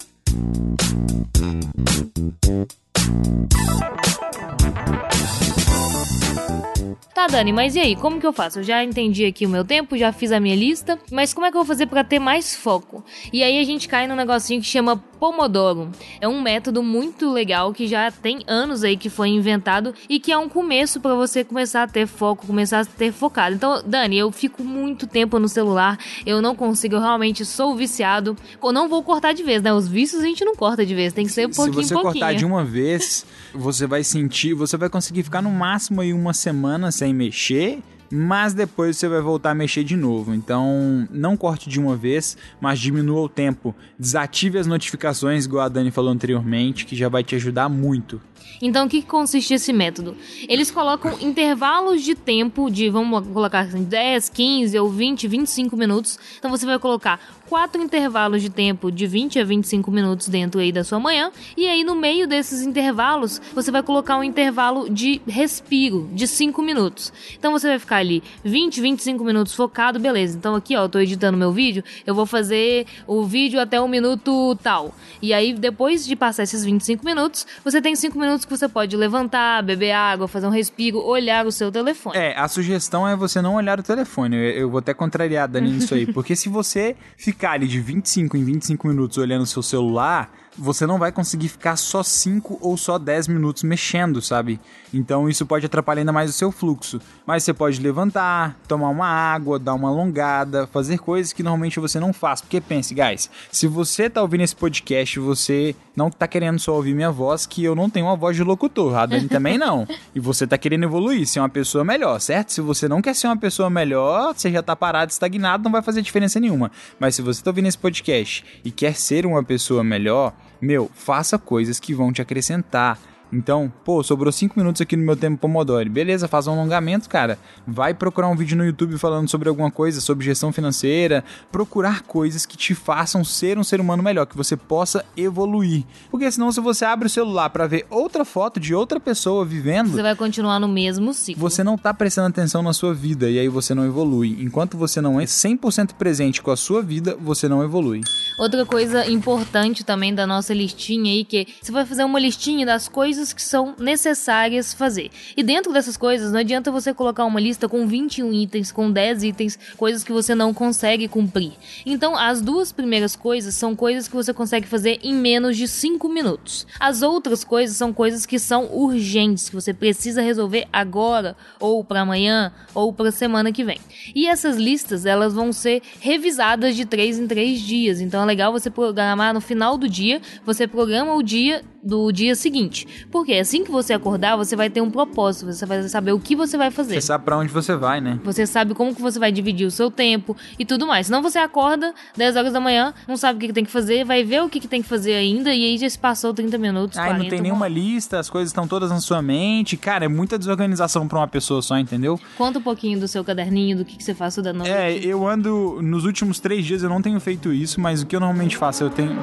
Tá, 7.20 7.28
Dani, 7.28 7.52
mas 7.52 7.76
e 7.76 7.80
aí? 7.82 7.98
Como 7.98 8.18
que 8.18 8.26
eu 8.26 8.32
faço? 8.32 8.60
Eu 8.60 8.64
já 8.64 8.82
entendi 8.82 9.26
aqui 9.26 9.46
o 9.46 9.50
meu 9.50 9.66
tempo, 9.66 9.98
já 9.98 10.10
fiz 10.14 10.32
a 10.32 10.40
minha 10.40 10.56
lista, 10.56 10.98
mas 11.12 11.34
como 11.34 11.46
é 11.46 11.52
que 11.52 11.58
eu 11.58 11.60
vou 11.60 11.68
fazer 11.68 11.86
para 11.86 12.02
ter 12.02 12.18
mais 12.18 12.56
foco? 12.56 13.04
E 13.34 13.44
aí 13.44 13.60
a 13.60 13.64
gente 13.66 13.90
cai 13.90 14.08
num 14.08 14.16
negocinho 14.16 14.62
que 14.62 14.68
chama 14.68 14.96
Pomodoro. 15.20 15.92
É 16.22 16.28
um 16.30 16.42
método 16.42 16.82
muito 16.82 17.30
legal 17.30 17.74
que 17.74 17.88
já 17.88 18.10
tem 18.10 18.40
anos 18.48 18.86
aí 18.86 18.96
que 18.96 19.10
foi 19.10 19.28
inventado 19.28 19.94
e 20.08 20.18
que 20.18 20.32
é 20.32 20.38
um 20.38 20.48
começo 20.48 21.02
para 21.02 21.14
você 21.14 21.44
começar 21.44 21.84
a 21.84 21.88
ter 21.88 22.08
foco, 22.08 22.48
começar 22.48 22.80
a 22.80 22.86
ter 22.86 23.12
focado. 23.12 23.54
Então, 23.54 23.84
Dani, 23.86 24.18
eu 24.18 24.32
fico 24.32 24.64
muito 24.64 25.06
tempo 25.06 25.38
no 25.40 25.50
celular, 25.50 26.00
eu 26.26 26.42
não 26.42 26.56
consigo, 26.56 26.96
eu 26.96 27.02
realmente 27.02 27.44
sou 27.44 27.76
viciado. 27.76 28.38
Eu 28.64 28.72
não 28.72 28.88
vou 28.88 29.04
cortar 29.04 29.34
de 29.34 29.44
vez, 29.44 29.62
né? 29.62 29.74
Os 29.74 29.90
vícios 29.90 30.24
a 30.24 30.26
gente 30.26 30.46
não 30.46 30.56
corta 30.56 30.86
de 30.86 30.96
vez, 30.96 31.12
tem 31.12 31.26
que 31.26 31.34
ser 31.34 31.48
um 31.48 31.52
pouquinho, 31.52 31.84
Se 31.84 31.90
você 31.90 31.94
pouquinho. 31.96 32.14
cortar 32.14 32.34
de 32.34 32.46
uma 32.46 32.64
vez, 32.64 33.26
você 33.54 33.86
vai 33.86 34.06
sentir, 34.06 34.54
você 34.54 34.78
vai 34.78 34.88
conseguir 34.90 35.24
ficar 35.24 35.42
no 35.42 35.52
máximo 35.52 36.00
aí 36.00 36.14
uma 36.14 36.34
semana 36.34 36.94
sem 37.10 37.14
mexer 37.14 37.80
mas 38.12 38.56
depois 38.56 38.98
você 38.98 39.08
vai 39.08 39.22
voltar 39.22 39.52
a 39.52 39.54
mexer 39.54 39.84
de 39.84 39.96
novo. 39.96 40.34
Então, 40.34 41.08
não 41.12 41.38
corte 41.38 41.70
de 41.70 41.80
uma 41.80 41.96
vez, 41.96 42.36
mas 42.60 42.80
diminua 42.80 43.22
o 43.22 43.30
tempo. 43.30 43.76
Desative 44.00 44.58
as 44.58 44.66
notificações, 44.66 45.46
igual 45.46 45.64
a 45.64 45.70
Dani 45.70 45.92
falou 45.92 46.12
anteriormente, 46.12 46.88
que 46.88 46.96
já 46.96 47.08
vai 47.08 47.24
te 47.24 47.36
ajudar 47.36 47.70
muito. 47.70 48.20
Então, 48.62 48.88
o 48.88 48.90
que 48.90 49.02
consiste 49.02 49.54
esse 49.54 49.72
método? 49.72 50.18
Eles 50.48 50.70
colocam 50.72 51.18
intervalos 51.22 52.02
de 52.04 52.16
tempo 52.16 52.70
de, 52.70 52.90
vamos 52.90 53.28
colocar 53.28 53.60
assim, 53.60 53.84
10, 53.84 54.30
15 54.30 54.80
ou 54.80 54.90
20, 54.90 55.28
25 55.28 55.78
minutos. 55.78 56.20
Então, 56.38 56.50
você 56.50 56.66
vai 56.66 56.80
colocar 56.80 57.20
quatro 57.50 57.82
intervalos 57.82 58.44
de 58.44 58.50
tempo 58.50 58.92
de 58.92 59.08
20 59.08 59.40
a 59.40 59.44
25 59.44 59.90
minutos 59.90 60.30
dentro 60.30 60.62
aí 60.62 60.72
da 60.72 60.84
sua 60.84 61.00
manhã. 61.00 61.32
E 61.58 61.68
aí, 61.68 61.84
no 61.84 61.96
meio 61.96 62.28
desses 62.28 62.62
intervalos, 62.62 63.42
você 63.56 63.72
vai 63.72 63.82
colocar 63.82 64.18
um 64.18 64.24
intervalo 64.24 64.88
de 64.88 65.20
respiro 65.28 66.08
de 66.14 66.28
5 66.28 66.62
minutos. 66.62 67.12
Então, 67.38 67.52
você 67.52 67.68
vai 67.68 67.80
ficar 67.80 67.98
ali 67.98 68.22
20, 68.46 68.80
25 68.80 69.24
minutos 69.24 69.56
focado, 69.56 70.00
beleza. 70.00 70.38
Então, 70.38 70.54
aqui, 70.54 70.76
ó, 70.76 70.84
eu 70.84 70.90
tô 70.90 71.00
editando 71.00 71.38
meu 71.38 71.52
vídeo, 71.52 71.84
eu 72.06 72.14
vou 72.14 72.28
fazer 72.28 72.86
o 73.08 73.26
vídeo 73.26 73.60
até 73.60 73.82
o 73.82 73.88
minuto 73.88 74.56
tal. 74.62 74.94
E 75.20 75.34
aí, 75.34 75.52
depois 75.52 76.06
de 76.06 76.16
passar 76.16 76.44
esses 76.44 76.64
25 76.64 77.04
minutos, 77.04 77.48
você 77.64 77.82
tem 77.82 77.96
5 77.96 78.18
minutos 78.20 78.46
que 78.46 78.56
você 78.56 78.70
pode 78.70 78.96
levantar, 78.96 79.64
beber 79.64 79.94
água, 79.94 80.28
fazer 80.28 80.46
um 80.46 80.52
respiro, 80.52 81.04
olhar 81.04 81.48
o 81.48 81.52
seu 81.52 81.72
telefone. 81.72 82.16
É, 82.16 82.38
a 82.38 82.48
sugestão 82.48 83.08
é 83.08 83.16
você 83.16 83.42
não 83.42 83.56
olhar 83.56 83.80
o 83.80 83.84
telefone. 83.84 84.36
Eu, 84.36 84.52
eu 84.52 84.70
vou 84.70 84.78
até 84.78 84.94
contrariar 84.94 85.46
a 85.46 85.48
Dani 85.48 85.72
nisso 85.72 85.96
aí, 85.96 86.06
porque 86.14 86.36
se 86.36 86.48
você 86.48 86.96
ficar 87.40 87.52
ali 87.52 87.70
de 87.70 87.80
25 87.80 88.36
em 88.36 88.44
25 88.44 88.86
minutos 88.86 89.18
olhando 89.18 89.44
o 89.44 89.46
seu 89.46 89.64
celular, 89.64 90.30
você 90.60 90.86
não 90.86 91.00
vai 91.00 91.12
conseguir 91.12 91.48
ficar 91.48 91.78
só 91.78 92.04
5 92.04 92.60
ou 92.62 92.76
só 92.76 93.00
10 93.00 93.30
minutos 93.30 93.64
mexendo, 93.64 94.22
sabe? 94.22 94.60
Então 94.94 95.30
isso 95.30 95.46
pode 95.46 95.66
atrapalhar 95.66 96.02
ainda 96.02 96.12
mais 96.12 96.30
o 96.30 96.34
seu 96.34 96.52
fluxo. 96.52 97.00
Mas 97.26 97.44
você 97.44 97.54
pode 97.54 97.80
levantar, 97.80 98.58
tomar 98.68 98.90
uma 98.90 99.08
água, 99.08 99.58
dar 99.58 99.74
uma 99.74 99.88
alongada, 99.88 100.68
fazer 100.68 101.00
coisas 101.00 101.32
que 101.32 101.42
normalmente 101.42 101.80
você 101.80 102.00
não 102.00 102.12
faz. 102.12 102.42
Porque 102.42 102.60
pense, 102.60 102.94
guys, 102.94 103.30
se 103.52 103.68
você 103.68 104.10
tá 104.10 104.22
ouvindo 104.22 104.42
esse 104.42 104.56
podcast, 104.56 105.20
você 105.20 105.76
não 105.96 106.10
tá 106.10 106.28
querendo 106.28 106.60
só 106.60 106.76
ouvir 106.76 106.94
minha 106.94 107.12
voz, 107.12 107.46
que 107.46 107.64
eu 107.64 107.76
não 107.76 107.90
tenho 107.90 108.08
uma 108.08 108.16
voz 108.16 108.36
de 108.36 108.44
locutor, 108.44 108.96
a 108.98 109.06
Dani 109.06 109.28
também 109.28 109.58
não. 109.58 109.88
E 110.16 110.20
você 110.20 110.48
tá 110.48 110.58
querendo 110.58 110.84
evoluir, 110.84 111.28
ser 111.28 111.40
uma 111.40 111.50
pessoa 111.50 111.84
melhor, 111.84 112.20
certo? 112.20 112.52
Se 112.52 112.62
você 112.62 112.88
não 112.88 113.02
quer 113.02 113.14
ser 113.16 113.28
uma 113.28 113.38
pessoa 113.38 113.70
melhor, 113.70 114.34
você 114.34 114.52
já 114.52 114.64
tá 114.64 114.76
parado, 114.76 115.12
estagnado, 115.12 115.64
não 115.64 115.72
vai 115.72 115.84
fazer 115.84 116.02
diferença 116.02 116.40
nenhuma. 116.40 116.72
Mas 117.00 117.16
se 117.16 117.22
você 117.22 117.44
tá 117.44 117.52
ouvindo 117.52 117.68
esse 117.68 117.78
podcast 117.78 118.44
e 118.66 118.72
quer 118.72 118.96
ser 118.96 119.26
uma 119.26 119.44
pessoa 119.44 119.84
melhor, 119.84 120.34
meu, 120.62 120.90
faça 120.94 121.38
coisas 121.38 121.80
que 121.80 121.94
vão 121.94 122.12
te 122.12 122.22
acrescentar. 122.22 123.00
Então, 123.32 123.72
pô, 123.86 124.02
sobrou 124.04 124.32
5 124.32 124.58
minutos 124.58 124.82
aqui 124.82 124.96
no 124.96 125.06
meu 125.06 125.16
tempo 125.16 125.38
Pomodoro. 125.38 125.90
Beleza, 125.90 126.28
faz 126.28 126.48
um 126.48 126.52
alongamento, 126.52 127.08
cara. 127.08 127.38
Vai 127.66 127.94
procurar 127.94 128.28
um 128.28 128.36
vídeo 128.36 128.58
no 128.58 128.66
YouTube 128.66 128.98
falando 128.98 129.30
sobre 129.30 129.50
alguma 129.50 129.70
coisa, 129.70 130.02
sobre 130.02 130.26
gestão 130.26 130.52
financeira. 130.52 131.24
Procurar 131.52 132.02
coisas 132.02 132.46
que 132.46 132.58
te 132.58 132.74
façam 132.74 133.24
ser 133.24 133.58
um 133.58 133.64
ser 133.64 133.80
humano 133.80 134.02
melhor, 134.02 134.26
que 134.26 134.38
você 134.38 134.58
possa 134.58 135.06
evoluir. 135.16 135.84
Porque 136.10 136.32
senão, 136.32 136.52
se 136.52 136.60
você 136.60 136.86
abre 136.86 137.08
o 137.08 137.10
celular 137.10 137.50
para 137.50 137.68
ver 137.68 137.86
outra 137.90 138.26
foto 138.26 138.60
de 138.60 138.74
outra 138.74 139.00
pessoa 139.00 139.46
vivendo. 139.46 139.92
Você 139.92 140.02
vai 140.02 140.16
continuar 140.16 140.60
no 140.60 140.68
mesmo 140.68 141.14
ciclo. 141.14 141.42
Você 141.42 141.64
não 141.64 141.78
tá 141.78 141.94
prestando 141.94 142.30
atenção 142.30 142.64
na 142.64 142.74
sua 142.74 142.94
vida 142.94 143.30
e 143.30 143.38
aí 143.38 143.48
você 143.48 143.76
não 143.76 143.86
evolui. 143.86 144.38
Enquanto 144.40 144.78
você 144.78 145.02
não 145.02 145.20
é 145.20 145.26
100% 145.26 145.94
presente 145.94 146.42
com 146.42 146.52
a 146.52 146.58
sua 146.58 146.82
vida, 146.82 147.18
você 147.20 147.48
não 147.48 147.64
evolui. 147.64 148.02
Outra 148.40 148.66
coisa 148.66 149.06
importante 149.10 149.84
também 149.84 150.16
da 150.16 150.26
nossa 150.26 150.54
listinha 150.54 151.12
aí, 151.12 151.26
que 151.26 151.48
você 151.62 151.72
vai 151.72 151.86
fazer 151.86 152.04
uma 152.04 152.20
listinha 152.20 152.66
das 152.66 152.88
coisas 152.88 153.19
coisas 153.20 153.34
que 153.34 153.42
são 153.42 153.76
necessárias 153.78 154.74
fazer. 154.74 155.12
E 155.36 155.44
dentro 155.44 155.74
dessas 155.74 155.98
coisas, 155.98 156.32
não 156.32 156.40
adianta 156.40 156.72
você 156.72 156.94
colocar 156.94 157.26
uma 157.26 157.40
lista 157.40 157.68
com 157.68 157.86
21 157.86 158.32
itens, 158.32 158.72
com 158.72 158.90
10 158.90 159.24
itens, 159.24 159.60
coisas 159.76 160.04
que 160.04 160.12
você 160.12 160.34
não 160.34 160.54
consegue 160.54 161.08
cumprir. 161.08 161.52
Então, 161.86 162.16
as 162.16 162.42
duas 162.42 162.72
primeiras 162.72 163.16
coisas 163.16 163.56
são 163.56 163.76
coisas 163.76 164.08
que 164.08 164.16
você 164.16 164.34
consegue 164.34 164.68
fazer 164.68 165.00
em 165.04 165.14
menos 165.14 165.58
de 165.58 165.68
5 165.68 166.08
minutos. 166.08 166.66
As 166.80 167.02
outras 167.02 167.44
coisas 167.44 167.76
são 167.76 167.92
coisas 167.92 168.26
que 168.26 168.40
são 168.40 168.70
urgentes, 168.72 169.50
que 169.50 169.56
você 169.56 169.74
precisa 169.74 170.22
resolver 170.22 170.68
agora, 170.72 171.36
ou 171.60 171.84
para 171.84 172.02
amanhã, 172.02 172.54
ou 172.74 172.94
para 172.94 173.12
semana 173.12 173.52
que 173.52 173.66
vem. 173.66 173.80
E 174.16 174.28
essas 174.28 174.56
listas, 174.56 175.06
elas 175.06 175.34
vão 175.34 175.52
ser 175.52 175.82
revisadas 176.00 176.76
de 176.76 176.86
3 176.86 177.20
em 177.20 177.28
3 177.28 177.60
dias. 177.60 178.00
Então, 178.00 178.24
é 178.24 178.26
legal 178.26 178.54
você 178.54 178.70
programar 178.70 179.34
no 179.34 179.42
final 179.42 179.78
do 179.78 179.90
dia, 179.90 180.22
você 180.46 180.66
programa 180.66 181.16
o 181.16 181.24
dia 181.24 181.62
do 181.84 182.12
dia 182.12 182.36
seguinte. 182.36 182.88
Porque 183.12 183.34
assim 183.34 183.64
que 183.64 183.72
você 183.72 183.94
acordar, 183.94 184.36
você 184.36 184.56
vai 184.56 184.70
ter 184.70 184.82
um 184.82 184.92
propósito, 184.92 185.52
você 185.52 185.66
vai 185.66 185.84
saber 185.84 186.12
o 186.12 186.20
que 186.20 186.36
você 186.36 186.58
vai 186.58 186.70
fazer. 186.70 186.96
Você 186.96 187.08
sabe 187.08 187.26
para 187.26 187.38
onde 187.38 187.52
você 187.52 187.76
vai, 187.76 188.00
né? 188.00 188.20
Você 188.24 188.46
sabe 188.46 188.74
como 188.74 188.94
que 188.94 189.02
você 189.02 189.18
vai 189.18 189.32
dividir 189.32 189.66
o 189.66 189.72
seu 189.72 189.90
tempo 189.90 190.38
e 190.58 190.66
tudo 190.66 190.86
mais. 190.86 191.08
Senão 191.08 191.22
você 191.22 191.40
acorda 191.40 191.94
10 192.16 192.36
horas 192.36 192.54
da 192.54 192.60
manhã, 192.60 192.94
não 193.08 193.18
sabe 193.18 193.38
o 193.38 193.40
que, 193.40 193.48
que 193.48 193.54
tem 193.54 193.66
que 193.66 193.72
fazer, 193.72 194.06
vai 194.06 194.24
ver 194.24 194.44
o 194.44 194.50
que, 194.50 194.60
que 194.60 194.68
tem 194.68 194.82
que 194.82 194.88
fazer 194.88 195.14
ainda 195.14 195.54
e 195.54 195.66
aí 195.66 195.78
já 195.78 195.90
se 195.90 195.98
passou 195.98 196.34
30 196.34 196.58
minutos, 196.58 196.98
Aí 196.98 197.18
não 197.18 197.28
tem 197.28 197.42
nenhuma 197.42 197.68
lista, 197.68 198.20
as 198.20 198.30
coisas 198.30 198.50
estão 198.50 198.68
todas 198.68 198.90
na 198.90 199.00
sua 199.00 199.22
mente. 199.22 199.76
Cara, 199.76 200.06
é 200.06 200.08
muita 200.08 200.38
desorganização 200.38 201.08
para 201.08 201.18
uma 201.18 201.28
pessoa 201.28 201.62
só, 201.62 201.78
entendeu? 201.78 202.20
Conta 202.38 202.60
um 202.60 202.62
pouquinho 202.62 203.00
do 203.00 203.08
seu 203.08 203.24
caderninho, 203.24 203.78
do 203.78 203.86
que, 203.86 203.98
que 203.98 204.04
você 204.04 204.14
faz 204.14 204.36
toda 204.36 204.54
noite. 204.54 204.72
É, 204.72 204.94
eu 204.94 205.28
ando... 205.28 205.80
Nos 205.82 206.06
últimos 206.06 206.40
três 206.40 206.66
dias 206.66 206.84
eu 206.84 206.90
não 206.90 207.02
tenho 207.02 207.20
feito 207.20 207.52
isso, 207.52 207.82
mas 207.82 208.02
o 208.02 208.06
que 208.06 208.16
eu 208.16 208.20
normalmente 208.20 208.58
faço, 208.58 208.84
eu 208.84 208.90
tenho 208.90 209.18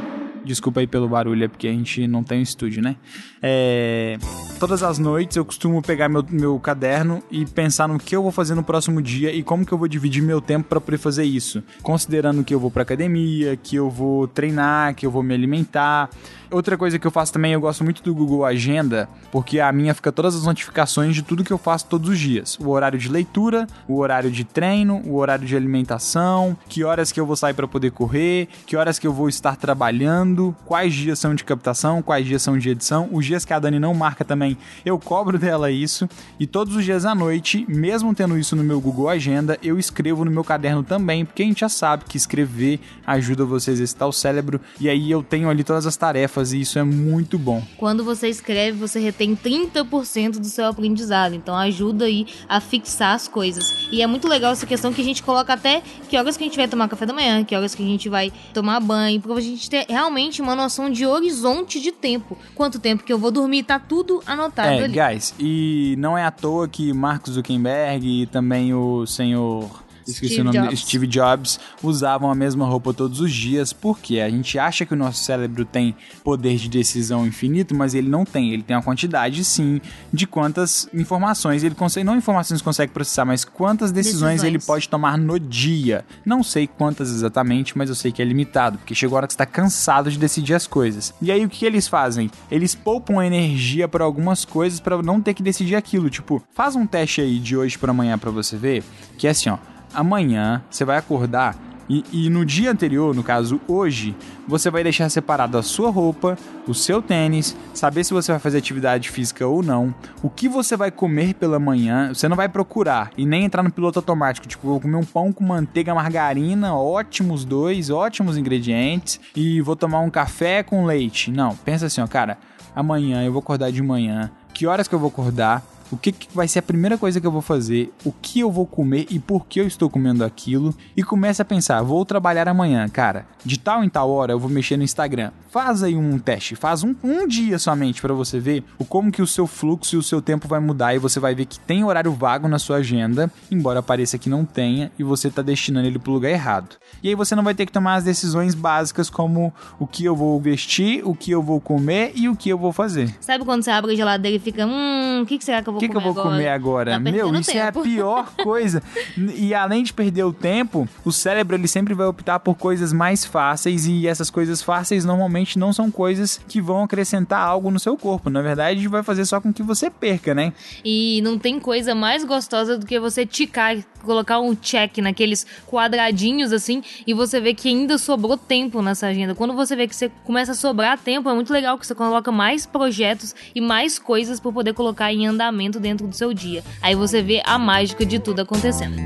Desculpa 0.47 0.79
aí 0.79 0.87
pelo 0.87 1.09
barulho, 1.09 1.45
é 1.45 1.49
porque 1.49 1.67
a 1.67 1.73
gente 1.73 2.07
não 2.07 2.23
tem 2.23 2.39
um 2.39 2.43
estúdio, 2.43 2.81
né? 2.81 2.95
É, 3.43 4.17
todas 4.61 4.81
as 4.81 4.97
noites 4.97 5.37
eu 5.37 5.45
costumo 5.45 5.83
pegar 5.83 6.09
meu, 6.09 6.25
meu 6.31 6.59
caderno 6.61 7.21
e 7.31 7.45
pensar 7.45 7.89
no 7.89 7.99
que 7.99 8.15
eu 8.15 8.23
vou 8.23 8.31
fazer 8.31 8.55
no 8.55 8.63
próximo 8.63 9.03
dia 9.03 9.33
e 9.33 9.43
como 9.43 9.67
que 9.67 9.73
eu 9.73 9.79
vou 9.79 9.89
dividir 9.89 10.23
meu 10.23 10.41
tempo 10.41 10.69
para 10.69 10.81
poder 10.81 10.99
fazer 10.99 11.25
isso. 11.25 11.65
Considerando 11.83 12.45
que 12.45 12.55
eu 12.55 12.61
vou 12.61 12.71
pra 12.71 12.83
academia, 12.83 13.57
que 13.57 13.75
eu 13.75 13.91
vou 13.91 14.29
treinar, 14.29 14.95
que 14.95 15.05
eu 15.05 15.11
vou 15.11 15.23
me 15.23 15.35
alimentar. 15.35 16.09
Outra 16.51 16.79
coisa 16.79 16.99
que 16.99 17.07
eu 17.07 17.11
faço 17.11 17.33
também, 17.33 17.53
eu 17.53 17.61
gosto 17.61 17.83
muito 17.83 18.03
do 18.03 18.15
Google 18.15 18.45
Agenda, 18.45 19.09
porque 19.33 19.59
a 19.59 19.73
minha 19.73 19.93
fica 19.95 20.13
todas 20.13 20.37
as 20.37 20.45
notificações 20.45 21.15
de 21.15 21.23
tudo 21.23 21.43
que 21.43 21.53
eu 21.53 21.59
faço 21.59 21.87
todos 21.87 22.09
os 22.09 22.19
dias. 22.19 22.57
O 22.61 22.69
horário 22.69 22.99
de 22.99 23.09
leitura, 23.09 23.67
o 23.89 23.99
horário 23.99 24.31
de 24.31 24.45
treino, 24.45 25.03
o 25.05 25.17
horário 25.17 25.45
de 25.45 25.57
alimentação, 25.57 26.57
que 26.69 26.85
horas 26.85 27.11
que 27.11 27.19
eu 27.19 27.27
vou 27.27 27.35
sair 27.35 27.53
para 27.53 27.67
poder 27.67 27.91
correr, 27.91 28.49
que 28.65 28.77
horas 28.77 28.99
que 28.99 29.07
eu 29.07 29.13
vou 29.13 29.29
estar 29.29 29.57
trabalhando, 29.57 30.55
quais 30.65 30.95
dias 30.95 31.19
são 31.19 31.35
de 31.35 31.43
captação, 31.43 32.01
quais 32.01 32.25
dias 32.25 32.43
são 32.43 32.57
de 32.57 32.71
edição, 32.71 33.09
os 33.11 33.27
dias 33.27 33.45
que 33.45 33.53
a 33.53 33.59
Dani 33.59 33.81
não 33.81 33.93
marca 33.93 34.25
também, 34.25 34.57
eu 34.85 34.99
cobro 34.99 35.39
dela 35.39 35.71
isso, 35.71 36.09
e 36.39 36.47
todos 36.47 36.77
os 36.77 36.85
dias 36.85 37.05
à 37.05 37.15
noite, 37.15 37.67
mesmo 37.69 38.15
tendo 38.15 38.39
isso 38.39 38.55
no 38.55 38.63
meu 38.63 38.81
Google 38.81 39.09
Agenda, 39.09 39.59
eu 39.63 39.79
escrevo 39.79 40.25
no 40.25 40.31
meu 40.31 40.45
caderno 40.45 40.83
também, 40.85 41.25
porque 41.25 41.43
a 41.43 41.47
gente 41.47 41.61
já 41.61 41.69
sabe 41.69 42.05
que 42.05 42.17
escrever 42.17 42.81
ajuda 43.05 43.45
você 43.45 43.71
a 43.71 43.75
exercitar 43.75 44.09
o 44.09 44.13
cérebro, 44.13 44.61
e 44.81 44.89
aí 44.89 45.11
eu 45.11 45.23
tenho 45.23 45.51
ali 45.51 45.65
todas 45.65 45.87
as 45.87 45.97
tarefas 45.97 46.46
e 46.53 46.61
isso 46.61 46.79
é 46.79 46.85
muito 46.85 47.39
bom. 47.39 47.63
Quando 47.77 48.05
você 48.05 48.29
escreve, 48.29 48.79
você 48.79 48.99
retém 48.99 49.37
30% 49.37 50.39
do 50.39 50.47
seu 50.47 50.67
aprendizado, 50.67 51.35
então 51.35 51.57
ajuda 51.57 52.07
aí 52.07 52.27
a 52.49 52.61
fixar 52.61 53.15
as 53.15 53.29
coisas. 53.29 53.89
E 53.91 54.03
é 54.03 54.07
muito 54.07 54.29
legal 54.29 54.53
essa 54.53 54.67
questão 54.67 54.93
que 54.93 55.01
a 55.01 55.05
gente 55.05 55.23
coloca 55.23 55.53
até 55.53 55.83
que 56.09 56.17
horas 56.17 56.37
que 56.37 56.45
a 56.45 56.47
gente 56.47 56.57
vai 56.57 56.69
tomar 56.69 56.89
café 56.89 57.07
da 57.07 57.13
manhã, 57.13 57.45
que 57.45 57.55
horas 57.55 57.75
que 57.75 57.83
a 57.83 57.87
gente 57.87 58.09
vai 58.09 58.33
tomar 58.53 58.81
banho, 58.81 59.21
pra 59.21 59.41
gente 59.41 59.69
ter 59.69 59.87
realmente 59.89 60.43
uma 60.43 60.55
noção 60.55 60.91
de 60.91 61.07
horizonte 61.07 61.81
de 61.81 61.93
tempo. 61.93 62.37
Quanto 62.55 62.79
tempo 62.79 63.05
que 63.05 63.13
eu 63.13 63.19
vou 63.19 63.31
dormir, 63.31 63.63
tá 63.63 63.79
tudo 63.79 64.23
anotado 64.27 64.69
é, 64.69 64.85
ali. 64.85 64.99
guys, 64.99 65.35
e 65.39 65.95
não 65.99 66.17
é 66.17 66.25
à 66.25 66.31
toa 66.31 66.69
que 66.69 66.93
Mark 66.93 67.29
Zuckerberg 67.29 68.23
e 68.23 68.27
também 68.27 68.75
o 68.75 69.07
senhor 69.07 69.86
esqueci 70.07 70.35
Steve 70.35 70.41
o 70.41 70.45
nome 70.45 70.59
Jobs. 70.59 70.81
Steve 70.81 71.07
Jobs, 71.07 71.61
usavam 71.83 72.31
a 72.31 72.35
mesma 72.35 72.67
roupa 72.67 72.93
todos 72.93 73.21
os 73.21 73.33
dias, 73.33 73.73
porque 73.73 74.21
a 74.21 74.31
gente 74.31 74.59
acha 74.59 74.85
que 74.85 74.95
o 74.95 74.97
nosso 74.97 75.23
cérebro 75.23 75.65
tem 75.65 75.95
poder 76.23 76.57
de 76.57 76.69
decisão 76.69 77.27
infinito, 77.27 77.75
mas 77.75 77.95
ele 77.95 78.09
não 78.09 78.25
tem. 78.25 78.53
Ele 78.53 78.63
tem 78.63 78.77
uma 78.77 78.83
quantidade, 78.83 79.45
sim, 79.45 79.81
de 80.13 80.27
quantas 80.27 80.89
informações 80.93 81.63
ele 81.65 81.75
consegue, 81.75 82.05
não 82.05 82.17
informações 82.17 82.63
consegue 82.63 82.93
processar, 82.93 83.25
mas 83.25 83.45
quantas 83.45 83.93
decisões, 83.93 84.37
decisões, 84.37 84.45
ele 84.45 84.59
pode 84.59 84.89
tomar 84.89 85.19
no 85.19 85.39
dia. 85.39 86.05
Não 86.25 86.43
sei 86.43 86.67
quantas 86.67 87.11
exatamente, 87.11 87.77
mas 87.77 87.89
eu 87.89 87.95
sei 87.95 88.13
que 88.13 88.23
é 88.23 88.25
limitado, 88.25 88.79
porque 88.79 88.95
chegou 88.95 89.17
a 89.17 89.19
hora 89.19 89.27
que 89.27 89.33
você 89.33 89.37
está 89.37 89.47
cansado 89.47 90.11
de 90.11 90.19
decidir 90.19 90.55
as 90.55 90.67
coisas. 90.67 91.15
E 91.21 91.31
aí 91.31 91.45
o 91.45 91.49
que 91.49 91.65
eles 91.65 91.89
fazem? 91.89 92.31
Eles 92.51 92.75
poupam 92.75 93.23
energia 93.23 93.89
para 93.89 94.05
algumas 94.05 94.45
coisas 94.45 94.81
para 94.81 95.01
não 95.03 95.21
ter 95.21 95.35
que 95.35 95.43
decidir 95.43 95.77
aquilo. 95.77 96.11
Tipo, 96.11 96.43
faz 96.55 96.77
um 96.77 96.87
teste 96.87 97.21
aí 97.21 97.39
de 97.39 97.57
hoje 97.57 97.79
para 97.79 97.91
amanhã 97.91 98.19
para 98.19 98.31
você 98.31 98.57
ver, 98.57 98.83
que 99.17 99.27
é 99.27 99.31
assim, 99.31 99.51
ó 99.51 99.59
amanhã 99.95 100.63
você 100.71 100.85
vai 100.85 100.99
acordar 100.99 101.57
e, 101.89 102.05
e, 102.13 102.31
no 102.31 102.45
dia 102.45 102.71
anterior, 102.71 103.15
no 103.15 103.23
caso 103.23 103.61
hoje, 103.69 104.15
você 104.47 104.71
vai 104.71 104.83
deixar 104.83 105.09
separado 105.09 105.57
a 105.57 105.63
sua 105.63 105.91
roupa, 105.91 106.37
o 106.67 106.75
seu 106.75 107.01
tênis, 107.01 107.57
saber 107.73 108.03
se 108.05 108.13
você 108.13 108.33
vai 108.33 108.41
fazer 108.41 108.59
atividade 108.59 109.09
física 109.09 109.47
ou 109.47 109.63
não, 109.63 109.95
o 110.23 110.29
que 110.29 110.49
você 110.49 110.77
vai 110.77 110.91
comer 110.91 111.35
pela 111.35 111.61
manhã. 111.61 112.13
Você 112.13 112.29
não 112.29 112.37
vai 112.37 112.49
procurar 112.49 113.11
e 113.17 113.25
nem 113.25 113.45
entrar 113.45 113.63
no 113.63 113.71
piloto 113.71 114.01
automático. 114.01 114.49
Tipo, 114.49 114.67
vou 114.67 114.81
comer 114.81 114.97
um 114.97 115.05
pão 115.05 115.33
com 115.33 115.45
manteiga, 115.45 115.95
margarina, 115.95 116.75
ótimos 116.75 117.45
dois, 117.45 117.89
ótimos 117.89 118.37
ingredientes, 118.37 119.21
e 119.35 119.61
vou 119.61 119.77
tomar 119.77 120.01
um 120.01 120.11
café 120.11 120.63
com 120.63 120.85
leite. 120.85 121.31
Não, 121.31 121.55
pensa 121.57 121.87
assim, 121.87 122.01
ó, 122.01 122.07
cara, 122.07 122.37
amanhã 122.75 123.23
eu 123.23 123.33
vou 123.33 123.41
acordar 123.41 123.71
de 123.71 123.83
manhã. 123.83 124.31
Que 124.53 124.67
horas 124.67 124.89
que 124.89 124.95
eu 124.95 124.99
vou 124.99 125.09
acordar? 125.09 125.63
O 125.91 125.97
que, 125.97 126.13
que, 126.13 126.29
vai 126.35 126.49
ser 126.49 126.61
a 126.61 126.63
primeira 126.63 126.99
coisa 126.99 127.21
que 127.21 127.27
eu 127.27 127.31
vou 127.31 127.43
fazer, 127.43 127.93
o 128.05 128.13
que 128.13 128.41
eu 128.41 128.51
vou 128.51 128.67
comer 128.67 129.07
e 129.11 129.19
por 129.19 129.47
que 129.47 129.61
eu 129.61 129.67
estou 129.67 129.89
comendo 129.89 130.25
aquilo. 130.25 130.75
E 130.97 131.03
começa 131.03 131.43
a 131.43 131.45
pensar, 131.45 131.83
vou 131.83 132.05
trabalhar 132.05 132.49
amanhã, 132.49 132.89
cara. 132.89 133.27
De 133.45 133.59
tal 133.59 133.85
em 133.85 133.89
tal 133.89 134.11
hora 134.11 134.33
eu 134.33 134.39
vou 134.39 134.51
mexer 134.51 134.77
no 134.77 134.83
Instagram. 134.83 135.31
Faz 135.51 135.83
aí 135.83 135.97
um 135.97 136.19
teste, 136.19 136.55
faz 136.55 136.83
um, 136.83 136.95
um 137.03 137.27
dia 137.27 137.59
somente 137.59 138.01
para 138.03 138.13
você 138.13 138.39
ver 138.39 138.65
o 138.79 138.85
como 138.85 139.11
que 139.11 139.23
o 139.23 139.27
seu 139.27 139.47
fluxo 139.47 139.95
e 139.95 139.99
o 139.99 140.03
seu 140.03 140.21
tempo 140.21 140.49
vai 140.49 140.61
mudar 140.61 140.95
e 140.95 140.99
você 140.99 141.19
vai 141.19 141.35
ver 141.35 141.47
que 141.47 141.59
tem 141.61 141.85
horário 141.85 142.13
vago 142.13 142.49
na 142.49 142.59
sua 142.59 142.77
agenda, 142.79 143.31
embora 143.51 143.83
pareça 143.83 144.19
que 144.19 144.29
não 144.29 144.45
tenha, 144.45 144.91
e 144.99 145.03
você 145.03 145.29
está 145.29 145.43
destinando 145.43 145.87
ele 145.87 145.99
para 145.99 146.11
o 146.11 146.15
lugar 146.15 146.31
errado. 146.31 146.77
E 147.03 147.09
aí 147.09 147.15
você 147.15 147.35
não 147.35 147.43
vai 147.43 147.55
ter 147.55 147.67
que 147.67 147.73
tomar 147.73 147.95
as 147.95 148.05
decisões 148.05 148.55
básicas 148.55 149.09
como 149.09 149.53
o 149.79 149.87
que 149.87 150.05
eu 150.05 150.15
vou 150.15 150.41
vestir, 150.41 151.03
o 151.05 151.15
que 151.15 151.31
eu 151.31 151.43
vou 151.43 151.61
comer 151.61 152.13
e 152.15 152.29
o 152.29 152.37
que 152.37 152.49
eu 152.49 152.59
vou 152.59 152.73
fazer. 152.73 153.15
Sabe 153.21 153.45
quando 153.45 153.63
você 153.63 153.71
abre 153.71 153.93
a 153.93 153.97
geladeira 153.97 154.37
e 154.37 154.41
fica, 154.41 154.67
hum, 154.67 155.23
o 155.23 155.27
que, 155.27 155.43
será 155.43 155.63
que 155.63 155.69
eu 155.69 155.76
vou 155.77 155.81
que 155.81 155.89
que 155.89 155.97
eu 155.97 156.01
vou 156.01 156.11
agora? 156.13 156.29
comer 156.31 156.49
agora? 156.49 156.91
Tá 156.93 156.99
Meu, 157.01 157.35
isso 157.35 157.53
tempo. 157.53 157.59
é 157.59 157.69
a 157.69 157.73
pior 157.73 158.33
coisa. 158.43 158.83
e 159.17 159.55
além 159.55 159.83
de 159.83 159.93
perder 159.93 160.25
o 160.25 160.33
tempo, 160.33 160.89
o 161.05 161.13
cérebro 161.13 161.57
ele 161.57 161.69
sempre 161.69 161.95
vai 161.95 162.07
optar 162.07 162.39
por 162.41 162.55
coisas 162.57 162.93
mais 162.93 163.25
fáceis 163.25 163.87
e 163.87 164.07
essas 164.07 164.31
coisas 164.31 164.63
fáceis 164.63 165.05
normalmente 165.05 165.59
não 165.59 165.73
são 165.73 165.91
coisas 165.91 166.41
que 166.49 166.61
vão 166.61 166.83
acrescentar 166.83 167.41
algo 167.41 167.71
no 167.71 167.79
seu 167.79 167.97
corpo. 167.97 168.31
Na 168.31 168.43
verdade, 168.43 168.87
vai 168.89 169.03
fazer 169.03 169.25
só 169.25 169.41
com 169.41 169.53
que 169.53 169.63
você 169.63 169.91
perca, 169.91 170.35
né? 170.35 170.53
E 170.85 171.21
não 171.23 171.39
tem 171.39 171.59
coisa 171.59 171.95
mais 171.95 172.25
gostosa 172.25 172.79
do 172.79 172.87
que 172.87 172.99
você 172.99 173.25
ticar 173.27 173.77
colocar 174.07 174.39
um 174.39 174.55
check 174.55 174.99
naqueles 174.99 175.45
quadradinhos 175.67 176.53
assim 176.53 176.81
e 177.05 177.13
você 177.13 177.41
vê 177.41 177.53
que 177.53 177.69
ainda 177.69 177.99
sobrou 177.99 178.37
tempo 178.37 178.81
nessa 178.81 179.09
agenda. 179.09 179.35
Quando 179.35 179.53
você 179.53 179.75
vê 179.75 179.89
que 179.89 179.97
você 179.97 180.09
começa 180.25 180.53
a 180.53 180.55
sobrar 180.55 180.97
tempo, 180.97 181.29
é 181.29 181.35
muito 181.35 181.53
legal 181.53 181.77
que 181.77 181.85
você 181.85 181.95
coloca 181.95 182.31
mais 182.31 182.65
projetos 182.65 183.35
e 183.53 183.61
mais 183.61 183.99
coisas 183.99 184.39
para 184.39 184.53
poder 184.53 184.75
colocar 184.75 185.13
em 185.13 185.27
andamento 185.27 185.66
dentro 185.73 186.07
do 186.07 186.15
seu 186.15 186.33
dia. 186.33 186.63
Aí 186.81 186.95
você 186.95 187.23
vê 187.23 187.43
a 187.45 187.59
mágica 187.59 188.05
de 188.07 188.19
tudo 188.19 188.41
acontecendo. 188.41 189.05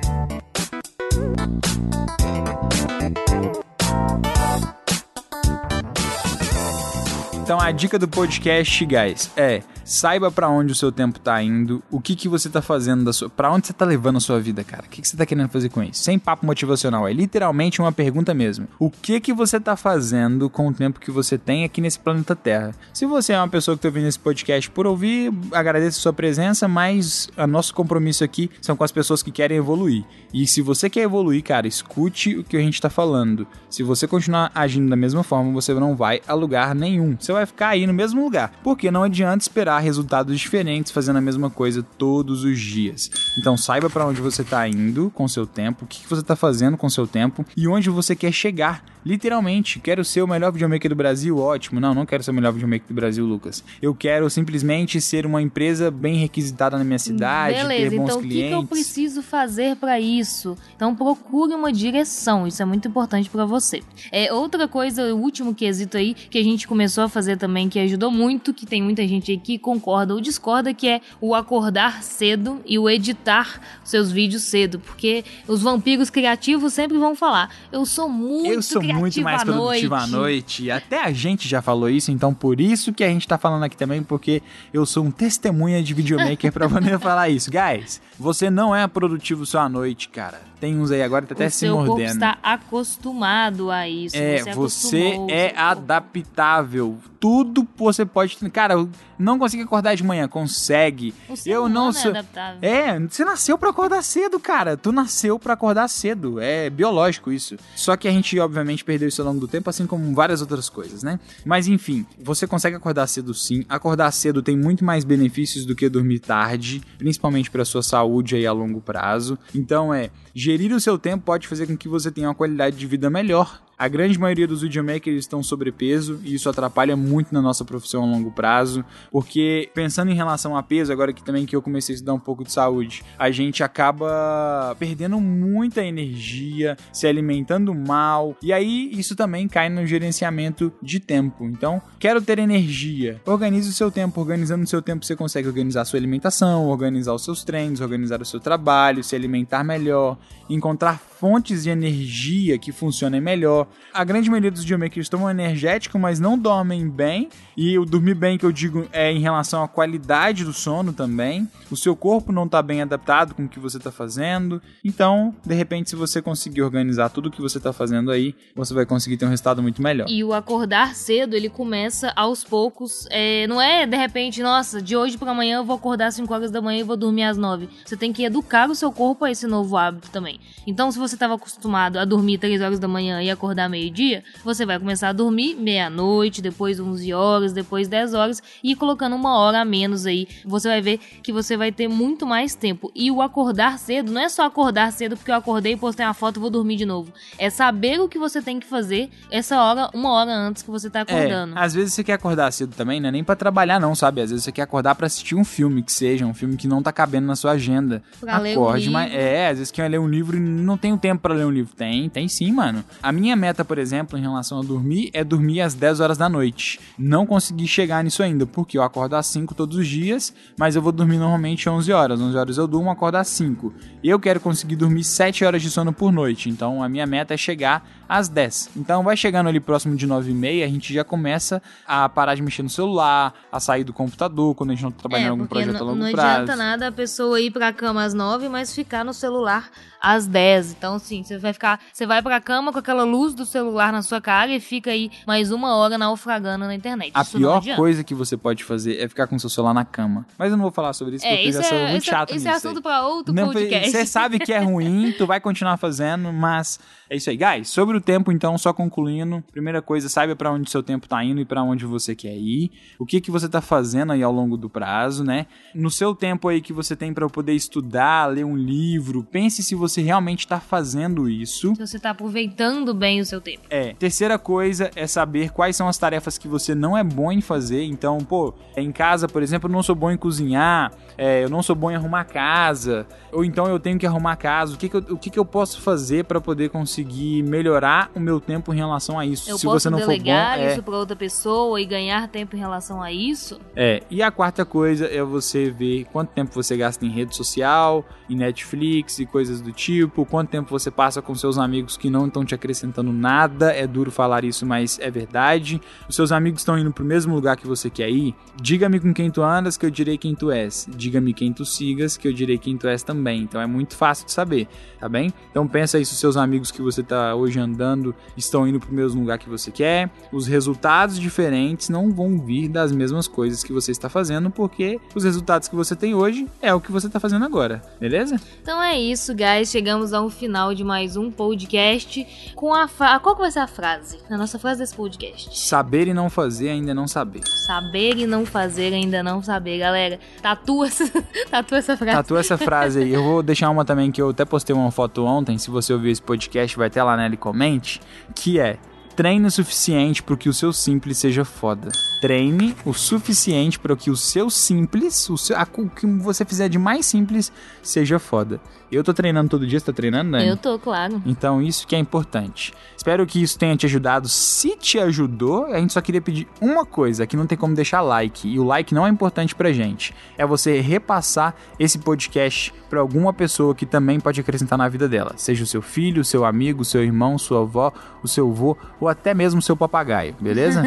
Então 7.42 7.60
a 7.60 7.72
dica 7.72 7.98
do 7.98 8.06
podcast, 8.06 8.86
guys, 8.86 9.30
é 9.36 9.60
saiba 9.84 10.30
para 10.30 10.48
onde 10.48 10.72
o 10.72 10.74
seu 10.74 10.92
tempo 10.92 11.18
tá 11.18 11.42
indo, 11.42 11.82
o 11.90 12.00
que 12.00 12.14
que 12.14 12.28
você 12.28 12.48
tá 12.48 12.62
fazendo 12.62 13.04
da 13.04 13.12
sua, 13.12 13.28
para 13.28 13.50
onde 13.50 13.66
você 13.66 13.72
tá 13.72 13.84
levando 13.84 14.16
a 14.16 14.20
sua 14.20 14.40
vida, 14.40 14.62
cara? 14.64 14.84
O 14.86 14.88
que 14.88 15.00
que 15.00 15.08
você 15.08 15.16
tá 15.16 15.26
querendo 15.26 15.48
fazer 15.48 15.68
com 15.68 15.82
isso? 15.82 16.02
Sem 16.02 16.18
papo 16.18 16.46
motivacional, 16.46 17.08
é 17.08 17.12
literalmente 17.12 17.80
uma 17.80 17.92
pergunta 17.92 18.32
mesmo. 18.34 18.68
O 18.78 18.90
que 18.90 19.20
que 19.20 19.32
você 19.32 19.58
tá 19.58 19.76
fazendo 19.76 20.48
com 20.48 20.68
o 20.68 20.72
tempo 20.74 21.00
que 21.00 21.10
você 21.10 21.36
tem 21.36 21.64
aqui 21.64 21.80
nesse 21.80 21.98
planeta 21.98 22.36
Terra? 22.36 22.72
Se 22.92 23.06
você 23.06 23.32
é 23.32 23.38
uma 23.38 23.48
pessoa 23.48 23.76
que 23.76 23.82
tá 23.82 23.88
ouvindo 23.88 24.06
esse 24.06 24.18
podcast 24.18 24.70
por 24.70 24.86
ouvir, 24.86 25.32
agradeço 25.52 25.98
a 25.98 26.02
sua 26.02 26.12
presença, 26.12 26.68
mas 26.68 27.28
o 27.36 27.46
nosso 27.46 27.74
compromisso 27.74 28.24
aqui 28.24 28.50
são 28.60 28.76
com 28.76 28.84
as 28.84 28.92
pessoas 28.92 29.22
que 29.22 29.30
querem 29.30 29.56
evoluir. 29.56 30.04
E 30.32 30.46
se 30.46 30.62
você 30.62 30.88
quer 30.88 31.02
evoluir, 31.02 31.42
cara, 31.42 31.66
escute 31.66 32.36
o 32.36 32.44
que 32.44 32.56
a 32.56 32.60
gente 32.60 32.80
tá 32.80 32.88
falando. 32.88 33.46
Se 33.68 33.82
você 33.82 34.06
continuar 34.06 34.50
agindo 34.54 34.88
da 34.88 34.96
mesma 34.96 35.22
forma, 35.22 35.52
você 35.52 35.74
não 35.74 35.96
vai 35.96 36.20
a 36.26 36.34
lugar 36.34 36.74
nenhum. 36.74 37.16
Você 37.18 37.32
vai 37.32 37.46
ficar 37.46 37.68
aí 37.68 37.86
no 37.86 37.92
mesmo 37.92 38.22
lugar. 38.22 38.52
Porque 38.62 38.90
não 38.90 39.02
adianta 39.02 39.42
esperar 39.42 39.79
resultados 39.80 40.38
diferentes 40.38 40.92
fazendo 40.92 41.16
a 41.16 41.20
mesma 41.20 41.50
coisa 41.50 41.82
todos 41.82 42.44
os 42.44 42.58
dias. 42.58 43.10
Então 43.38 43.56
saiba 43.56 43.90
para 43.90 44.06
onde 44.06 44.20
você 44.20 44.42
está 44.42 44.68
indo 44.68 45.10
com 45.14 45.26
seu 45.26 45.46
tempo, 45.46 45.84
o 45.84 45.88
que 45.88 46.06
você 46.08 46.20
está 46.20 46.36
fazendo 46.36 46.76
com 46.76 46.88
seu 46.88 47.06
tempo 47.06 47.44
e 47.56 47.66
onde 47.66 47.90
você 47.90 48.14
quer 48.14 48.32
chegar. 48.32 48.84
Literalmente, 49.04 49.80
quero 49.80 50.04
ser 50.04 50.22
o 50.22 50.26
melhor 50.26 50.52
videomaker 50.52 50.90
do 50.90 50.94
Brasil, 50.94 51.38
ótimo. 51.38 51.80
Não, 51.80 51.94
não 51.94 52.04
quero 52.04 52.22
ser 52.22 52.32
o 52.32 52.34
melhor 52.34 52.52
videomaker 52.52 52.86
do 52.86 52.94
Brasil, 52.94 53.24
Lucas. 53.24 53.64
Eu 53.80 53.94
quero 53.94 54.28
simplesmente 54.28 55.00
ser 55.00 55.24
uma 55.24 55.40
empresa 55.40 55.90
bem 55.90 56.16
requisitada 56.16 56.76
na 56.76 56.84
minha 56.84 56.98
cidade, 56.98 57.56
Beleza, 57.56 57.90
ter 57.90 57.96
bons 57.96 58.04
então 58.04 58.20
clientes. 58.20 58.38
o 58.38 58.42
que, 58.42 58.48
que 58.48 58.54
eu 58.54 58.66
preciso 58.66 59.22
fazer 59.22 59.76
para 59.76 59.98
isso? 59.98 60.56
Então 60.76 60.94
procure 60.94 61.54
uma 61.54 61.72
direção, 61.72 62.46
isso 62.46 62.60
é 62.60 62.64
muito 62.64 62.88
importante 62.88 63.30
para 63.30 63.46
você. 63.46 63.82
É 64.12 64.32
outra 64.32 64.68
coisa, 64.68 65.14
o 65.14 65.18
último 65.18 65.54
quesito 65.54 65.96
aí 65.96 66.12
que 66.14 66.38
a 66.38 66.44
gente 66.44 66.68
começou 66.68 67.04
a 67.04 67.08
fazer 67.08 67.38
também 67.38 67.68
que 67.68 67.78
ajudou 67.78 68.10
muito, 68.10 68.52
que 68.52 68.66
tem 68.66 68.82
muita 68.82 69.06
gente 69.08 69.30
aí 69.30 69.38
que 69.38 69.58
concorda 69.60 70.14
ou 70.14 70.20
discorda, 70.20 70.74
que 70.74 70.88
é 70.88 71.00
o 71.20 71.34
acordar 71.34 72.02
cedo 72.02 72.60
e 72.66 72.78
o 72.78 72.88
editar 72.88 73.60
seus 73.84 74.10
vídeos 74.10 74.42
cedo, 74.42 74.78
porque 74.80 75.24
os 75.46 75.62
vampiros 75.62 76.10
criativos 76.10 76.72
sempre 76.72 76.98
vão 76.98 77.14
falar: 77.14 77.50
"Eu 77.70 77.86
sou 77.86 78.08
muito 78.08 78.48
Eu 78.48 78.62
sou 78.62 78.82
muito 78.82 79.20
mais 79.22 79.42
à 79.42 79.44
produtivo 79.44 79.94
à 79.94 80.06
noite. 80.06 80.70
Até 80.70 81.02
a 81.02 81.12
gente 81.12 81.48
já 81.48 81.62
falou 81.62 81.88
isso, 81.88 82.10
então 82.10 82.34
por 82.34 82.60
isso 82.60 82.92
que 82.92 83.04
a 83.04 83.08
gente 83.08 83.28
tá 83.28 83.38
falando 83.38 83.64
aqui 83.64 83.76
também, 83.76 84.02
porque 84.02 84.42
eu 84.72 84.84
sou 84.86 85.04
um 85.04 85.10
testemunha 85.10 85.82
de 85.82 85.94
videomaker 85.94 86.52
pra 86.52 86.68
poder 86.68 86.98
falar 87.00 87.28
isso. 87.28 87.50
Guys, 87.50 88.00
você 88.18 88.50
não 88.50 88.74
é 88.74 88.86
produtivo 88.86 89.44
só 89.44 89.60
à 89.60 89.68
noite, 89.68 90.08
cara. 90.08 90.50
Tem 90.60 90.78
uns 90.78 90.90
aí 90.90 91.02
agora 91.02 91.22
que 91.22 91.28
tá 91.28 91.34
até 91.34 91.48
se 91.48 91.66
mordendo. 91.70 92.12
está 92.12 92.36
acostumado 92.42 93.70
a 93.70 93.88
isso. 93.88 94.14
É, 94.14 94.42
você, 94.42 94.54
você 94.54 95.16
é 95.30 95.54
adaptável. 95.56 96.98
Tudo 97.18 97.66
você 97.76 98.04
pode. 98.04 98.36
Cara, 98.50 98.74
eu 98.74 98.90
não 99.18 99.38
consigo 99.50 99.64
acordar 99.64 99.94
de 99.94 100.04
manhã, 100.04 100.28
consegue. 100.28 101.12
Eu 101.44 101.68
não 101.68 101.90
humano 101.90 101.92
sou. 101.92 102.12
é. 102.14 102.20
É, 102.62 103.00
você 103.00 103.24
nasceu 103.24 103.58
pra 103.58 103.70
acordar 103.70 104.02
cedo, 104.02 104.38
cara. 104.38 104.76
Tu 104.76 104.92
nasceu 104.92 105.38
pra 105.38 105.54
acordar 105.54 105.88
cedo. 105.88 106.40
É 106.40 106.70
biológico 106.70 107.32
isso. 107.32 107.56
Só 107.74 107.96
que 107.96 108.06
a 108.06 108.10
gente, 108.12 108.38
obviamente, 108.38 108.84
perdeu 108.84 109.08
isso 109.08 109.20
ao 109.20 109.28
longo 109.28 109.40
do 109.40 109.48
tempo, 109.48 109.68
assim 109.68 109.86
como 109.86 110.14
várias 110.14 110.40
outras 110.40 110.68
coisas, 110.68 111.02
né? 111.02 111.18
Mas 111.44 111.66
enfim, 111.66 112.06
você 112.22 112.46
consegue 112.46 112.76
acordar 112.76 113.06
cedo 113.06 113.34
sim. 113.34 113.64
Acordar 113.68 114.10
cedo 114.12 114.42
tem 114.42 114.56
muito 114.56 114.84
mais 114.84 115.04
benefícios 115.04 115.64
do 115.64 115.74
que 115.74 115.88
dormir 115.88 116.20
tarde, 116.20 116.80
principalmente 116.98 117.50
pra 117.50 117.64
sua 117.64 117.82
saúde 117.82 118.36
aí 118.36 118.46
a 118.46 118.52
longo 118.52 118.80
prazo. 118.80 119.38
Então 119.54 119.92
é, 119.92 120.10
gerir 120.34 120.72
o 120.72 120.80
seu 120.80 120.98
tempo 120.98 121.24
pode 121.24 121.46
fazer 121.46 121.66
com 121.66 121.76
que 121.76 121.88
você 121.88 122.10
tenha 122.10 122.28
uma 122.28 122.34
qualidade 122.34 122.76
de 122.76 122.86
vida 122.86 123.10
melhor. 123.10 123.60
A 123.80 123.88
grande 123.88 124.18
maioria 124.18 124.46
dos 124.46 124.60
videomakers 124.60 125.20
estão 125.20 125.42
sobrepeso 125.42 126.20
e 126.22 126.34
isso 126.34 126.50
atrapalha 126.50 126.94
muito 126.94 127.32
na 127.32 127.40
nossa 127.40 127.64
profissão 127.64 128.02
a 128.02 128.06
longo 128.06 128.30
prazo, 128.30 128.84
porque 129.10 129.70
pensando 129.74 130.10
em 130.10 130.14
relação 130.14 130.54
a 130.54 130.62
peso, 130.62 130.92
agora 130.92 131.14
que 131.14 131.24
também 131.24 131.46
que 131.46 131.56
eu 131.56 131.62
comecei 131.62 131.94
a 131.94 131.96
estudar 131.96 132.12
um 132.12 132.20
pouco 132.20 132.44
de 132.44 132.52
saúde, 132.52 133.02
a 133.18 133.30
gente 133.30 133.62
acaba 133.62 134.76
perdendo 134.78 135.18
muita 135.18 135.82
energia, 135.82 136.76
se 136.92 137.06
alimentando 137.06 137.74
mal, 137.74 138.36
e 138.42 138.52
aí 138.52 138.90
isso 138.92 139.16
também 139.16 139.48
cai 139.48 139.70
no 139.70 139.86
gerenciamento 139.86 140.70
de 140.82 141.00
tempo. 141.00 141.46
Então, 141.46 141.80
quero 141.98 142.20
ter 142.20 142.38
energia. 142.38 143.18
Organize 143.24 143.70
o 143.70 143.72
seu 143.72 143.90
tempo, 143.90 144.20
organizando 144.20 144.62
o 144.62 144.68
seu 144.68 144.82
tempo 144.82 145.06
você 145.06 145.16
consegue 145.16 145.48
organizar 145.48 145.80
a 145.80 145.84
sua 145.86 145.98
alimentação, 145.98 146.68
organizar 146.68 147.14
os 147.14 147.24
seus 147.24 147.44
treinos, 147.44 147.80
organizar 147.80 148.20
o 148.20 148.26
seu 148.26 148.40
trabalho, 148.40 149.02
se 149.02 149.16
alimentar 149.16 149.64
melhor, 149.64 150.18
encontrar 150.48 151.00
fontes 151.20 151.64
de 151.64 151.70
energia 151.70 152.58
que 152.58 152.72
funcionem 152.72 153.20
melhor. 153.20 153.68
A 153.92 154.02
grande 154.02 154.30
maioria 154.30 154.50
dos 154.50 154.62
videomakers 154.62 155.06
tomam 155.06 155.28
energético, 155.28 155.98
mas 155.98 156.18
não 156.18 156.38
dormem 156.38 156.88
bem. 156.88 157.28
E 157.54 157.78
o 157.78 157.84
dormir 157.84 158.14
bem 158.14 158.38
que 158.38 158.46
eu 158.46 158.50
digo 158.50 158.88
é 158.90 159.12
em 159.12 159.20
relação 159.20 159.62
à 159.62 159.68
qualidade 159.68 160.46
do 160.46 160.52
sono 160.54 160.94
também. 160.94 161.46
O 161.70 161.76
seu 161.76 161.94
corpo 161.94 162.32
não 162.32 162.46
está 162.46 162.62
bem 162.62 162.80
adaptado 162.80 163.34
com 163.34 163.44
o 163.44 163.48
que 163.48 163.60
você 163.60 163.76
está 163.76 163.92
fazendo. 163.92 164.62
Então, 164.82 165.34
de 165.44 165.54
repente, 165.54 165.90
se 165.90 165.96
você 165.96 166.22
conseguir 166.22 166.62
organizar 166.62 167.10
tudo 167.10 167.26
o 167.26 167.30
que 167.30 167.42
você 167.42 167.58
está 167.58 167.70
fazendo 167.70 168.10
aí, 168.10 168.34
você 168.56 168.72
vai 168.72 168.86
conseguir 168.86 169.18
ter 169.18 169.26
um 169.26 169.28
resultado 169.28 169.62
muito 169.62 169.82
melhor. 169.82 170.08
E 170.08 170.24
o 170.24 170.32
acordar 170.32 170.94
cedo, 170.94 171.36
ele 171.36 171.50
começa 171.50 172.14
aos 172.16 172.42
poucos. 172.42 173.06
É, 173.10 173.46
não 173.46 173.60
é 173.60 173.86
de 173.86 173.96
repente, 173.96 174.42
nossa, 174.42 174.80
de 174.80 174.96
hoje 174.96 175.18
para 175.18 175.30
amanhã 175.32 175.58
eu 175.58 175.64
vou 175.66 175.76
acordar 175.76 176.06
às 176.06 176.14
5 176.14 176.32
horas 176.32 176.50
da 176.50 176.62
manhã 176.62 176.80
e 176.80 176.82
vou 176.82 176.96
dormir 176.96 177.24
às 177.24 177.36
9. 177.36 177.68
Você 177.84 177.94
tem 177.94 178.10
que 178.10 178.24
educar 178.24 178.70
o 178.70 178.74
seu 178.74 178.90
corpo 178.90 179.26
a 179.26 179.30
esse 179.30 179.46
novo 179.46 179.76
hábito 179.76 180.08
também. 180.10 180.40
Então, 180.66 180.90
se 180.90 180.98
você 180.98 181.09
estava 181.14 181.34
acostumado 181.34 181.98
a 181.98 182.04
dormir 182.04 182.38
3 182.38 182.60
horas 182.60 182.78
da 182.78 182.88
manhã 182.88 183.22
e 183.22 183.30
acordar 183.30 183.68
meio-dia, 183.68 184.22
você 184.44 184.64
vai 184.66 184.78
começar 184.78 185.08
a 185.08 185.12
dormir 185.12 185.54
meia-noite, 185.54 186.42
depois 186.42 186.78
11 186.78 187.12
horas, 187.12 187.52
depois 187.52 187.88
10 187.88 188.14
horas 188.14 188.42
e 188.62 188.74
colocando 188.74 189.16
uma 189.16 189.38
hora 189.38 189.60
a 189.60 189.64
menos 189.64 190.06
aí. 190.06 190.28
Você 190.44 190.68
vai 190.68 190.80
ver 190.80 190.98
que 191.22 191.32
você 191.32 191.56
vai 191.56 191.72
ter 191.72 191.88
muito 191.88 192.26
mais 192.26 192.54
tempo. 192.54 192.90
E 192.94 193.10
o 193.10 193.22
acordar 193.22 193.78
cedo 193.78 194.12
não 194.12 194.20
é 194.20 194.28
só 194.28 194.44
acordar 194.44 194.92
cedo 194.92 195.16
porque 195.16 195.30
eu 195.30 195.34
acordei, 195.36 195.76
postei 195.76 196.04
uma 196.04 196.14
foto 196.14 196.38
e 196.38 196.40
vou 196.40 196.50
dormir 196.50 196.76
de 196.76 196.86
novo. 196.86 197.12
É 197.38 197.50
saber 197.50 198.00
o 198.00 198.08
que 198.08 198.18
você 198.18 198.40
tem 198.42 198.60
que 198.60 198.66
fazer 198.66 199.08
essa 199.30 199.60
hora, 199.62 199.90
uma 199.94 200.10
hora 200.10 200.30
antes 200.32 200.62
que 200.62 200.70
você 200.70 200.88
tá 200.88 201.02
acordando. 201.02 201.56
É, 201.56 201.62
às 201.62 201.74
vezes 201.74 201.94
você 201.94 202.04
quer 202.04 202.14
acordar 202.14 202.50
cedo 202.52 202.74
também, 202.74 203.00
não 203.00 203.08
é 203.08 203.12
nem 203.12 203.24
pra 203.24 203.36
trabalhar 203.36 203.80
não, 203.80 203.94
sabe? 203.94 204.20
Às 204.20 204.30
vezes 204.30 204.44
você 204.44 204.52
quer 204.52 204.62
acordar 204.62 204.94
pra 204.94 205.06
assistir 205.06 205.34
um 205.34 205.44
filme, 205.44 205.82
que 205.82 205.92
seja 205.92 206.26
um 206.26 206.34
filme 206.34 206.56
que 206.56 206.68
não 206.68 206.82
tá 206.82 206.92
cabendo 206.92 207.26
na 207.26 207.36
sua 207.36 207.52
agenda. 207.52 208.02
Pra 208.20 208.38
ler 208.38 208.58
um 208.58 208.62
Acorde, 208.62 208.90
mas 208.90 209.10
livro. 209.10 209.24
é, 209.24 209.48
às 209.48 209.58
vezes 209.58 209.70
quer 209.70 209.88
ler 209.88 209.98
um 209.98 210.08
livro 210.08 210.36
e 210.36 210.40
não 210.40 210.76
tem 210.76 210.92
o 210.92 210.98
tempo 211.00 211.22
pra 211.22 211.34
ler 211.34 211.46
um 211.46 211.50
livro. 211.50 211.74
Tem, 211.74 212.08
tem 212.08 212.28
sim, 212.28 212.52
mano. 212.52 212.84
A 213.02 213.10
minha 213.10 213.34
meta, 213.34 213.64
por 213.64 213.78
exemplo, 213.78 214.18
em 214.18 214.22
relação 214.22 214.60
a 214.60 214.62
dormir, 214.62 215.10
é 215.12 215.24
dormir 215.24 215.60
às 215.60 215.74
10 215.74 216.00
horas 216.00 216.18
da 216.18 216.28
noite. 216.28 216.78
Não 216.98 217.26
consegui 217.26 217.66
chegar 217.66 218.04
nisso 218.04 218.22
ainda, 218.22 218.46
porque 218.46 218.78
eu 218.78 218.82
acordo 218.82 219.16
às 219.16 219.26
5 219.26 219.54
todos 219.54 219.76
os 219.76 219.86
dias, 219.86 220.32
mas 220.58 220.76
eu 220.76 220.82
vou 220.82 220.92
dormir 220.92 221.18
normalmente 221.18 221.68
11 221.68 221.92
horas. 221.92 222.20
11 222.20 222.36
horas 222.36 222.58
eu 222.58 222.66
durmo, 222.66 222.90
acordo 222.90 223.16
às 223.16 223.28
5. 223.28 223.72
Eu 224.04 224.20
quero 224.20 224.40
conseguir 224.40 224.76
dormir 224.76 225.04
7 225.04 225.44
horas 225.44 225.62
de 225.62 225.70
sono 225.70 225.92
por 225.92 226.12
noite, 226.12 226.48
então 226.48 226.82
a 226.82 226.88
minha 226.88 227.06
meta 227.06 227.34
é 227.34 227.36
chegar 227.36 227.99
às 228.10 228.28
10. 228.28 228.70
Então 228.76 229.04
vai 229.04 229.16
chegando 229.16 229.46
ali 229.48 229.60
próximo 229.60 229.94
de 229.94 230.04
9 230.04 230.32
e 230.32 230.34
meia, 230.34 230.64
a 230.64 230.68
gente 230.68 230.92
já 230.92 231.04
começa 231.04 231.62
a 231.86 232.08
parar 232.08 232.34
de 232.34 232.42
mexer 232.42 232.64
no 232.64 232.68
celular, 232.68 233.32
a 233.52 233.60
sair 233.60 233.84
do 233.84 233.92
computador 233.92 234.52
quando 234.56 234.70
a 234.70 234.74
gente 234.74 234.82
não 234.82 234.90
tá 234.90 234.98
trabalhando 234.98 235.26
em 235.28 235.30
algum 235.30 235.46
projeto 235.46 235.76
a 235.76 235.78
não, 235.78 235.86
longo 235.86 235.98
não 236.04 236.10
prazo. 236.10 236.28
adianta 236.28 236.56
nada 236.56 236.88
a 236.88 236.92
pessoa 236.92 237.40
ir 237.40 237.52
pra 237.52 237.72
cama 237.72 238.02
às 238.02 238.12
9, 238.12 238.48
mas 238.48 238.74
ficar 238.74 239.04
no 239.04 239.14
celular 239.14 239.70
às 240.02 240.26
10. 240.26 240.72
Então, 240.72 240.94
assim, 240.94 241.22
você 241.22 241.38
vai 241.38 241.52
ficar. 241.52 241.78
Você 241.92 242.04
vai 242.04 242.20
pra 242.20 242.40
cama 242.40 242.72
com 242.72 242.78
aquela 242.78 243.04
luz 243.04 243.32
do 243.32 243.46
celular 243.46 243.92
na 243.92 244.02
sua 244.02 244.20
cara 244.20 244.50
e 244.50 244.58
fica 244.58 244.90
aí 244.90 245.08
mais 245.24 245.52
uma 245.52 245.76
hora 245.76 245.96
naufragando 245.96 246.64
na 246.66 246.74
internet. 246.74 247.12
A 247.14 247.22
Isso 247.22 247.38
não 247.38 247.60
pior 247.60 247.76
coisa 247.76 248.02
que 248.02 248.14
você 248.14 248.36
pode 248.36 248.64
fazer 248.64 248.98
é 249.00 249.06
ficar 249.06 249.28
com 249.28 249.38
seu 249.38 249.48
celular 249.50 249.72
na 249.74 249.84
cama. 249.84 250.26
Mas 250.36 250.50
eu 250.50 250.56
não 250.56 250.64
vou 250.64 250.72
falar 250.72 250.94
sobre 250.94 251.14
isso 251.16 251.24
É, 251.24 251.28
porque 251.30 251.44
eu 251.46 251.50
isso 251.50 251.62
já 251.62 251.68
sou 251.68 251.78
é, 251.78 251.90
muito 251.90 252.02
esse, 252.02 252.10
chato 252.10 252.34
esse 252.34 252.46
é 252.48 252.50
aí. 252.50 252.56
assunto 252.56 252.82
pra 252.82 253.06
outro 253.06 253.32
Não, 253.32 253.52
podcast. 253.52 253.90
Você 253.90 254.04
sabe 254.06 254.38
que 254.40 254.52
é 254.52 254.58
ruim, 254.58 255.14
tu 255.18 255.26
vai 255.26 255.38
continuar 255.38 255.76
fazendo, 255.76 256.32
mas 256.32 256.80
é 257.10 257.16
isso 257.16 257.28
aí. 257.28 257.36
Guys, 257.36 257.68
sobre 257.68 257.98
o 257.98 258.00
tempo, 258.00 258.32
então, 258.32 258.56
só 258.56 258.72
concluindo. 258.72 259.44
Primeira 259.52 259.82
coisa, 259.82 260.08
saiba 260.08 260.34
pra 260.34 260.50
onde 260.50 260.70
seu 260.70 260.82
tempo 260.82 261.06
tá 261.06 261.22
indo 261.22 261.42
e 261.42 261.44
pra 261.44 261.62
onde 261.62 261.84
você 261.84 262.14
quer 262.14 262.34
ir. 262.34 262.70
O 262.98 263.04
que 263.04 263.20
que 263.20 263.30
você 263.30 263.48
tá 263.48 263.60
fazendo 263.60 264.12
aí 264.12 264.22
ao 264.22 264.32
longo 264.32 264.56
do 264.56 264.70
prazo, 264.70 265.22
né? 265.22 265.46
No 265.74 265.90
seu 265.90 266.14
tempo 266.14 266.48
aí 266.48 266.62
que 266.62 266.72
você 266.72 266.96
tem 266.96 267.12
pra 267.12 267.28
poder 267.28 267.52
estudar, 267.52 268.26
ler 268.26 268.44
um 268.44 268.56
livro, 268.56 269.22
pense 269.22 269.62
se 269.62 269.74
você 269.74 270.00
realmente 270.00 270.48
tá 270.48 270.58
fazendo 270.58 271.28
isso. 271.28 271.74
Se 271.74 271.86
você 271.86 271.98
tá 271.98 272.10
aproveitando 272.10 272.94
bem 272.94 273.10
bem 273.10 273.20
o 273.20 273.26
seu 273.26 273.40
tempo. 273.40 273.62
É. 273.68 273.94
Terceira 273.94 274.38
coisa 274.38 274.90
é 274.94 275.06
saber 275.06 275.50
quais 275.50 275.74
são 275.74 275.88
as 275.88 275.98
tarefas 275.98 276.38
que 276.38 276.46
você 276.46 276.74
não 276.74 276.96
é 276.96 277.02
bom 277.02 277.32
em 277.32 277.40
fazer. 277.40 277.82
Então, 277.84 278.18
pô, 278.18 278.54
em 278.76 278.92
casa, 278.92 279.26
por 279.26 279.42
exemplo, 279.42 279.68
eu 279.68 279.72
não 279.72 279.82
sou 279.82 279.96
bom 279.96 280.10
em 280.10 280.16
cozinhar, 280.16 280.92
é, 281.18 281.42
eu 281.42 281.48
não 281.48 281.62
sou 281.62 281.74
bom 281.74 281.90
em 281.90 281.96
arrumar 281.96 282.24
casa, 282.24 283.06
ou 283.32 283.44
então 283.44 283.66
eu 283.66 283.80
tenho 283.80 283.98
que 283.98 284.06
arrumar 284.06 284.36
casa. 284.36 284.74
O 284.74 284.78
que, 284.78 284.88
que, 284.88 284.96
eu, 284.96 285.04
o 285.10 285.18
que, 285.18 285.30
que 285.30 285.38
eu 285.38 285.44
posso 285.44 285.80
fazer 285.80 286.24
para 286.24 286.40
poder 286.40 286.70
conseguir 286.70 286.99
melhorar 287.42 288.10
o 288.14 288.20
meu 288.20 288.40
tempo 288.40 288.72
em 288.72 288.76
relação 288.76 289.18
a 289.18 289.26
isso? 289.26 289.50
Eu 289.50 289.58
Se 289.58 289.66
posso 289.66 289.80
você 289.80 289.90
não 289.90 289.98
for 289.98 290.06
bom, 290.06 290.12
delegar 290.12 290.58
é, 290.58 290.72
isso 290.72 290.82
pra 290.82 290.96
outra 290.96 291.16
pessoa 291.16 291.80
e 291.80 291.84
ganhar 291.84 292.28
tempo 292.28 292.56
em 292.56 292.58
relação 292.58 293.02
a 293.02 293.12
isso? 293.12 293.60
É, 293.74 294.02
e 294.10 294.22
a 294.22 294.30
quarta 294.30 294.64
coisa 294.64 295.06
é 295.06 295.22
você 295.22 295.70
ver 295.70 296.06
quanto 296.12 296.30
tempo 296.30 296.52
você 296.52 296.76
gasta 296.76 297.04
em 297.04 297.10
rede 297.10 297.36
social, 297.36 298.04
em 298.28 298.36
Netflix 298.36 299.18
e 299.18 299.26
coisas 299.26 299.60
do 299.60 299.72
tipo, 299.72 300.24
quanto 300.24 300.50
tempo 300.50 300.70
você 300.70 300.90
passa 300.90 301.20
com 301.20 301.34
seus 301.34 301.58
amigos 301.58 301.96
que 301.96 302.10
não 302.10 302.26
estão 302.26 302.44
te 302.44 302.54
acrescentando 302.54 303.12
nada. 303.12 303.72
É 303.72 303.86
duro 303.86 304.10
falar 304.10 304.44
isso, 304.44 304.64
mas 304.66 304.98
é 305.00 305.10
verdade. 305.10 305.80
Os 306.08 306.16
seus 306.16 306.32
amigos 306.32 306.60
estão 306.60 306.78
indo 306.78 306.92
pro 306.92 307.04
mesmo 307.04 307.34
lugar 307.34 307.56
que 307.56 307.66
você 307.66 307.88
quer 307.90 308.10
ir. 308.10 308.34
Diga-me 308.60 309.00
com 309.00 309.12
quem 309.12 309.30
tu 309.30 309.42
andas, 309.42 309.76
que 309.76 309.86
eu 309.86 309.90
direi 309.90 310.18
quem 310.18 310.34
tu 310.34 310.50
és. 310.50 310.86
Diga-me 310.88 311.32
quem 311.32 311.52
tu 311.52 311.64
sigas, 311.64 312.16
que 312.16 312.28
eu 312.28 312.32
direi 312.32 312.58
quem 312.58 312.76
tu 312.76 312.86
és 312.86 313.02
também. 313.02 313.42
Então 313.42 313.60
é 313.60 313.66
muito 313.66 313.96
fácil 313.96 314.26
de 314.26 314.32
saber, 314.32 314.68
tá 314.98 315.08
bem? 315.08 315.32
Então 315.50 315.66
pensa 315.66 315.98
aí 315.98 316.04
se 316.04 316.12
os 316.12 316.18
seus 316.18 316.36
amigos 316.36 316.70
que 316.70 316.82
você 316.82 316.89
tá 317.02 317.34
hoje 317.34 317.58
andando 317.58 318.14
estão 318.36 318.66
indo 318.66 318.80
pro 318.80 318.92
mesmo 318.92 319.20
lugar 319.20 319.38
que 319.38 319.48
você 319.48 319.70
quer. 319.70 320.10
Os 320.32 320.46
resultados 320.46 321.18
diferentes 321.18 321.88
não 321.88 322.10
vão 322.10 322.38
vir 322.38 322.68
das 322.68 322.92
mesmas 322.92 323.28
coisas 323.28 323.62
que 323.62 323.72
você 323.72 323.92
está 323.92 324.08
fazendo, 324.08 324.50
porque 324.50 325.00
os 325.14 325.24
resultados 325.24 325.68
que 325.68 325.76
você 325.76 325.94
tem 325.94 326.14
hoje 326.14 326.46
é 326.60 326.74
o 326.74 326.80
que 326.80 326.92
você 326.92 327.06
está 327.06 327.20
fazendo 327.20 327.44
agora, 327.44 327.82
beleza? 328.00 328.36
Então 328.62 328.82
é 328.82 328.98
isso, 328.98 329.34
guys. 329.34 329.70
Chegamos 329.70 330.12
ao 330.12 330.28
final 330.28 330.74
de 330.74 330.84
mais 330.84 331.16
um 331.16 331.30
podcast 331.30 332.26
com 332.54 332.74
a 332.74 332.88
fra... 332.88 333.18
Qual 333.20 333.34
que 333.34 333.42
vai 333.42 333.50
ser 333.50 333.60
a 333.60 333.66
frase? 333.66 334.18
A 334.28 334.36
nossa 334.36 334.58
frase 334.58 334.80
desse 334.80 334.94
podcast. 334.94 335.58
Saber 335.58 336.08
e 336.08 336.14
não 336.14 336.28
fazer 336.28 336.70
ainda 336.70 336.94
não 336.94 337.06
saber. 337.06 337.42
Saber 337.66 338.16
e 338.18 338.26
não 338.26 338.44
fazer 338.46 338.92
ainda 338.92 339.22
não 339.22 339.42
saber, 339.42 339.78
galera. 339.78 340.18
Tatua 340.42 340.86
essa, 340.86 341.04
tatua 341.50 341.78
essa 341.78 341.96
frase. 341.96 342.16
Tatua 342.16 342.40
essa 342.40 342.58
frase 342.58 343.00
aí. 343.00 343.12
Eu 343.12 343.22
vou 343.22 343.42
deixar 343.42 343.70
uma 343.70 343.84
também 343.84 344.10
que 344.10 344.20
eu 344.20 344.30
até 344.30 344.44
postei 344.44 344.74
uma 344.74 344.90
foto 344.90 345.24
ontem. 345.24 345.58
Se 345.58 345.70
você 345.70 345.92
ouvir 345.92 346.10
esse 346.10 346.22
podcast, 346.22 346.78
vai 346.80 346.90
ter 346.90 347.02
lá 347.02 347.16
nela 347.16 347.34
e 347.34 347.36
comente. 347.36 348.00
Que 348.34 348.58
é 348.58 348.78
treine 349.16 349.46
o 349.46 349.50
suficiente 349.50 350.22
para 350.22 350.36
que 350.36 350.48
o 350.48 350.54
seu 350.54 350.72
simples 350.72 351.18
seja 351.18 351.44
foda. 351.44 351.90
Treine 352.20 352.74
o 352.84 352.92
suficiente 352.92 353.78
para 353.78 353.96
que 353.96 354.10
o 354.10 354.16
seu 354.16 354.50
simples, 354.50 355.28
o, 355.28 355.36
seu, 355.36 355.56
a, 355.56 355.66
o 355.78 355.88
que 355.88 356.06
você 356.06 356.44
fizer 356.44 356.68
de 356.68 356.78
mais 356.78 357.06
simples, 357.06 357.52
seja 357.82 358.18
foda. 358.18 358.60
Eu 358.90 359.04
tô 359.04 359.14
treinando 359.14 359.48
todo 359.48 359.66
dia, 359.66 359.78
você 359.78 359.86
tá 359.86 359.92
treinando, 359.92 360.32
né? 360.32 360.50
Eu 360.50 360.56
tô, 360.56 360.76
claro. 360.76 361.22
Então, 361.24 361.62
isso 361.62 361.86
que 361.86 361.94
é 361.94 361.98
importante. 361.98 362.74
Espero 362.96 363.24
que 363.24 363.40
isso 363.40 363.56
tenha 363.56 363.76
te 363.76 363.86
ajudado. 363.86 364.28
Se 364.28 364.76
te 364.76 364.98
ajudou, 364.98 365.66
a 365.66 365.78
gente 365.78 365.92
só 365.92 366.00
queria 366.00 366.20
pedir 366.20 366.48
uma 366.60 366.84
coisa, 366.84 367.24
que 367.24 367.36
não 367.36 367.46
tem 367.46 367.56
como 367.56 367.74
deixar 367.74 368.00
like. 368.00 368.48
E 368.48 368.58
o 368.58 368.64
like 368.64 368.92
não 368.92 369.06
é 369.06 369.10
importante 369.10 369.54
pra 369.54 369.72
gente. 369.72 370.12
É 370.36 370.44
você 370.44 370.80
repassar 370.80 371.54
esse 371.78 372.00
podcast 372.00 372.74
para 372.90 372.98
alguma 372.98 373.32
pessoa 373.32 373.76
que 373.76 373.86
também 373.86 374.18
pode 374.18 374.40
acrescentar 374.40 374.76
na 374.76 374.88
vida 374.88 375.08
dela. 375.08 375.34
Seja 375.36 375.62
o 375.62 375.66
seu 375.66 375.80
filho, 375.80 376.22
o 376.22 376.24
seu 376.24 376.44
amigo, 376.44 376.82
o 376.82 376.84
seu 376.84 377.04
irmão, 377.04 377.38
sua 377.38 377.60
avó, 377.60 377.92
o 378.24 378.28
seu 378.28 378.50
avô 378.50 378.76
ou 379.00 379.08
até 379.08 379.32
mesmo 379.32 379.62
seu 379.62 379.76
papagaio, 379.76 380.34
beleza? 380.40 380.82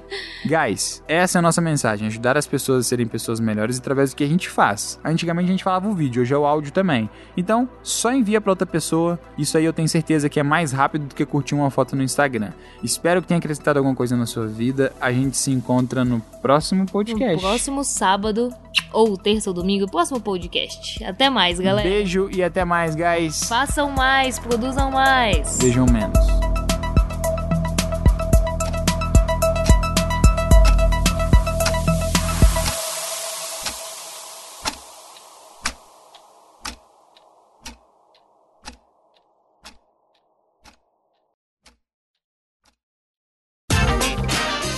Guys, 0.44 1.02
essa 1.06 1.38
é 1.38 1.40
a 1.40 1.42
nossa 1.42 1.60
mensagem. 1.60 2.06
Ajudar 2.06 2.36
as 2.36 2.46
pessoas 2.46 2.86
a 2.86 2.88
serem 2.88 3.06
pessoas 3.06 3.38
melhores 3.38 3.78
através 3.78 4.10
do 4.10 4.16
que 4.16 4.24
a 4.24 4.28
gente 4.28 4.48
faz. 4.48 4.98
Antigamente 5.04 5.48
a 5.48 5.52
gente 5.52 5.64
falava 5.64 5.88
o 5.88 5.94
vídeo, 5.94 6.22
hoje 6.22 6.32
é 6.32 6.38
o 6.38 6.46
áudio 6.46 6.72
também. 6.72 7.10
Então, 7.36 7.68
só 7.82 8.12
envia 8.12 8.40
para 8.40 8.52
outra 8.52 8.66
pessoa. 8.66 9.18
Isso 9.36 9.58
aí 9.58 9.64
eu 9.64 9.72
tenho 9.72 9.88
certeza 9.88 10.28
que 10.28 10.40
é 10.40 10.42
mais 10.42 10.72
rápido 10.72 11.06
do 11.06 11.14
que 11.14 11.26
curtir 11.26 11.54
uma 11.54 11.70
foto 11.70 11.94
no 11.94 12.02
Instagram. 12.02 12.52
Espero 12.82 13.20
que 13.20 13.28
tenha 13.28 13.38
acrescentado 13.38 13.78
alguma 13.78 13.94
coisa 13.94 14.16
na 14.16 14.26
sua 14.26 14.46
vida. 14.46 14.92
A 15.00 15.12
gente 15.12 15.36
se 15.36 15.50
encontra 15.50 16.04
no 16.04 16.20
próximo 16.40 16.86
podcast. 16.86 17.34
No 17.34 17.40
próximo 17.40 17.84
sábado, 17.84 18.50
ou 18.92 19.16
terça 19.16 19.50
ou 19.50 19.54
domingo, 19.54 19.90
próximo 19.90 20.20
podcast. 20.20 21.04
Até 21.04 21.28
mais, 21.28 21.60
galera. 21.60 21.88
Beijo 21.88 22.30
e 22.32 22.42
até 22.42 22.64
mais, 22.64 22.94
guys. 22.94 23.44
Façam 23.44 23.90
mais, 23.90 24.38
produzam 24.38 24.90
mais. 24.90 25.58
Beijam 25.58 25.86
menos. 25.86 26.47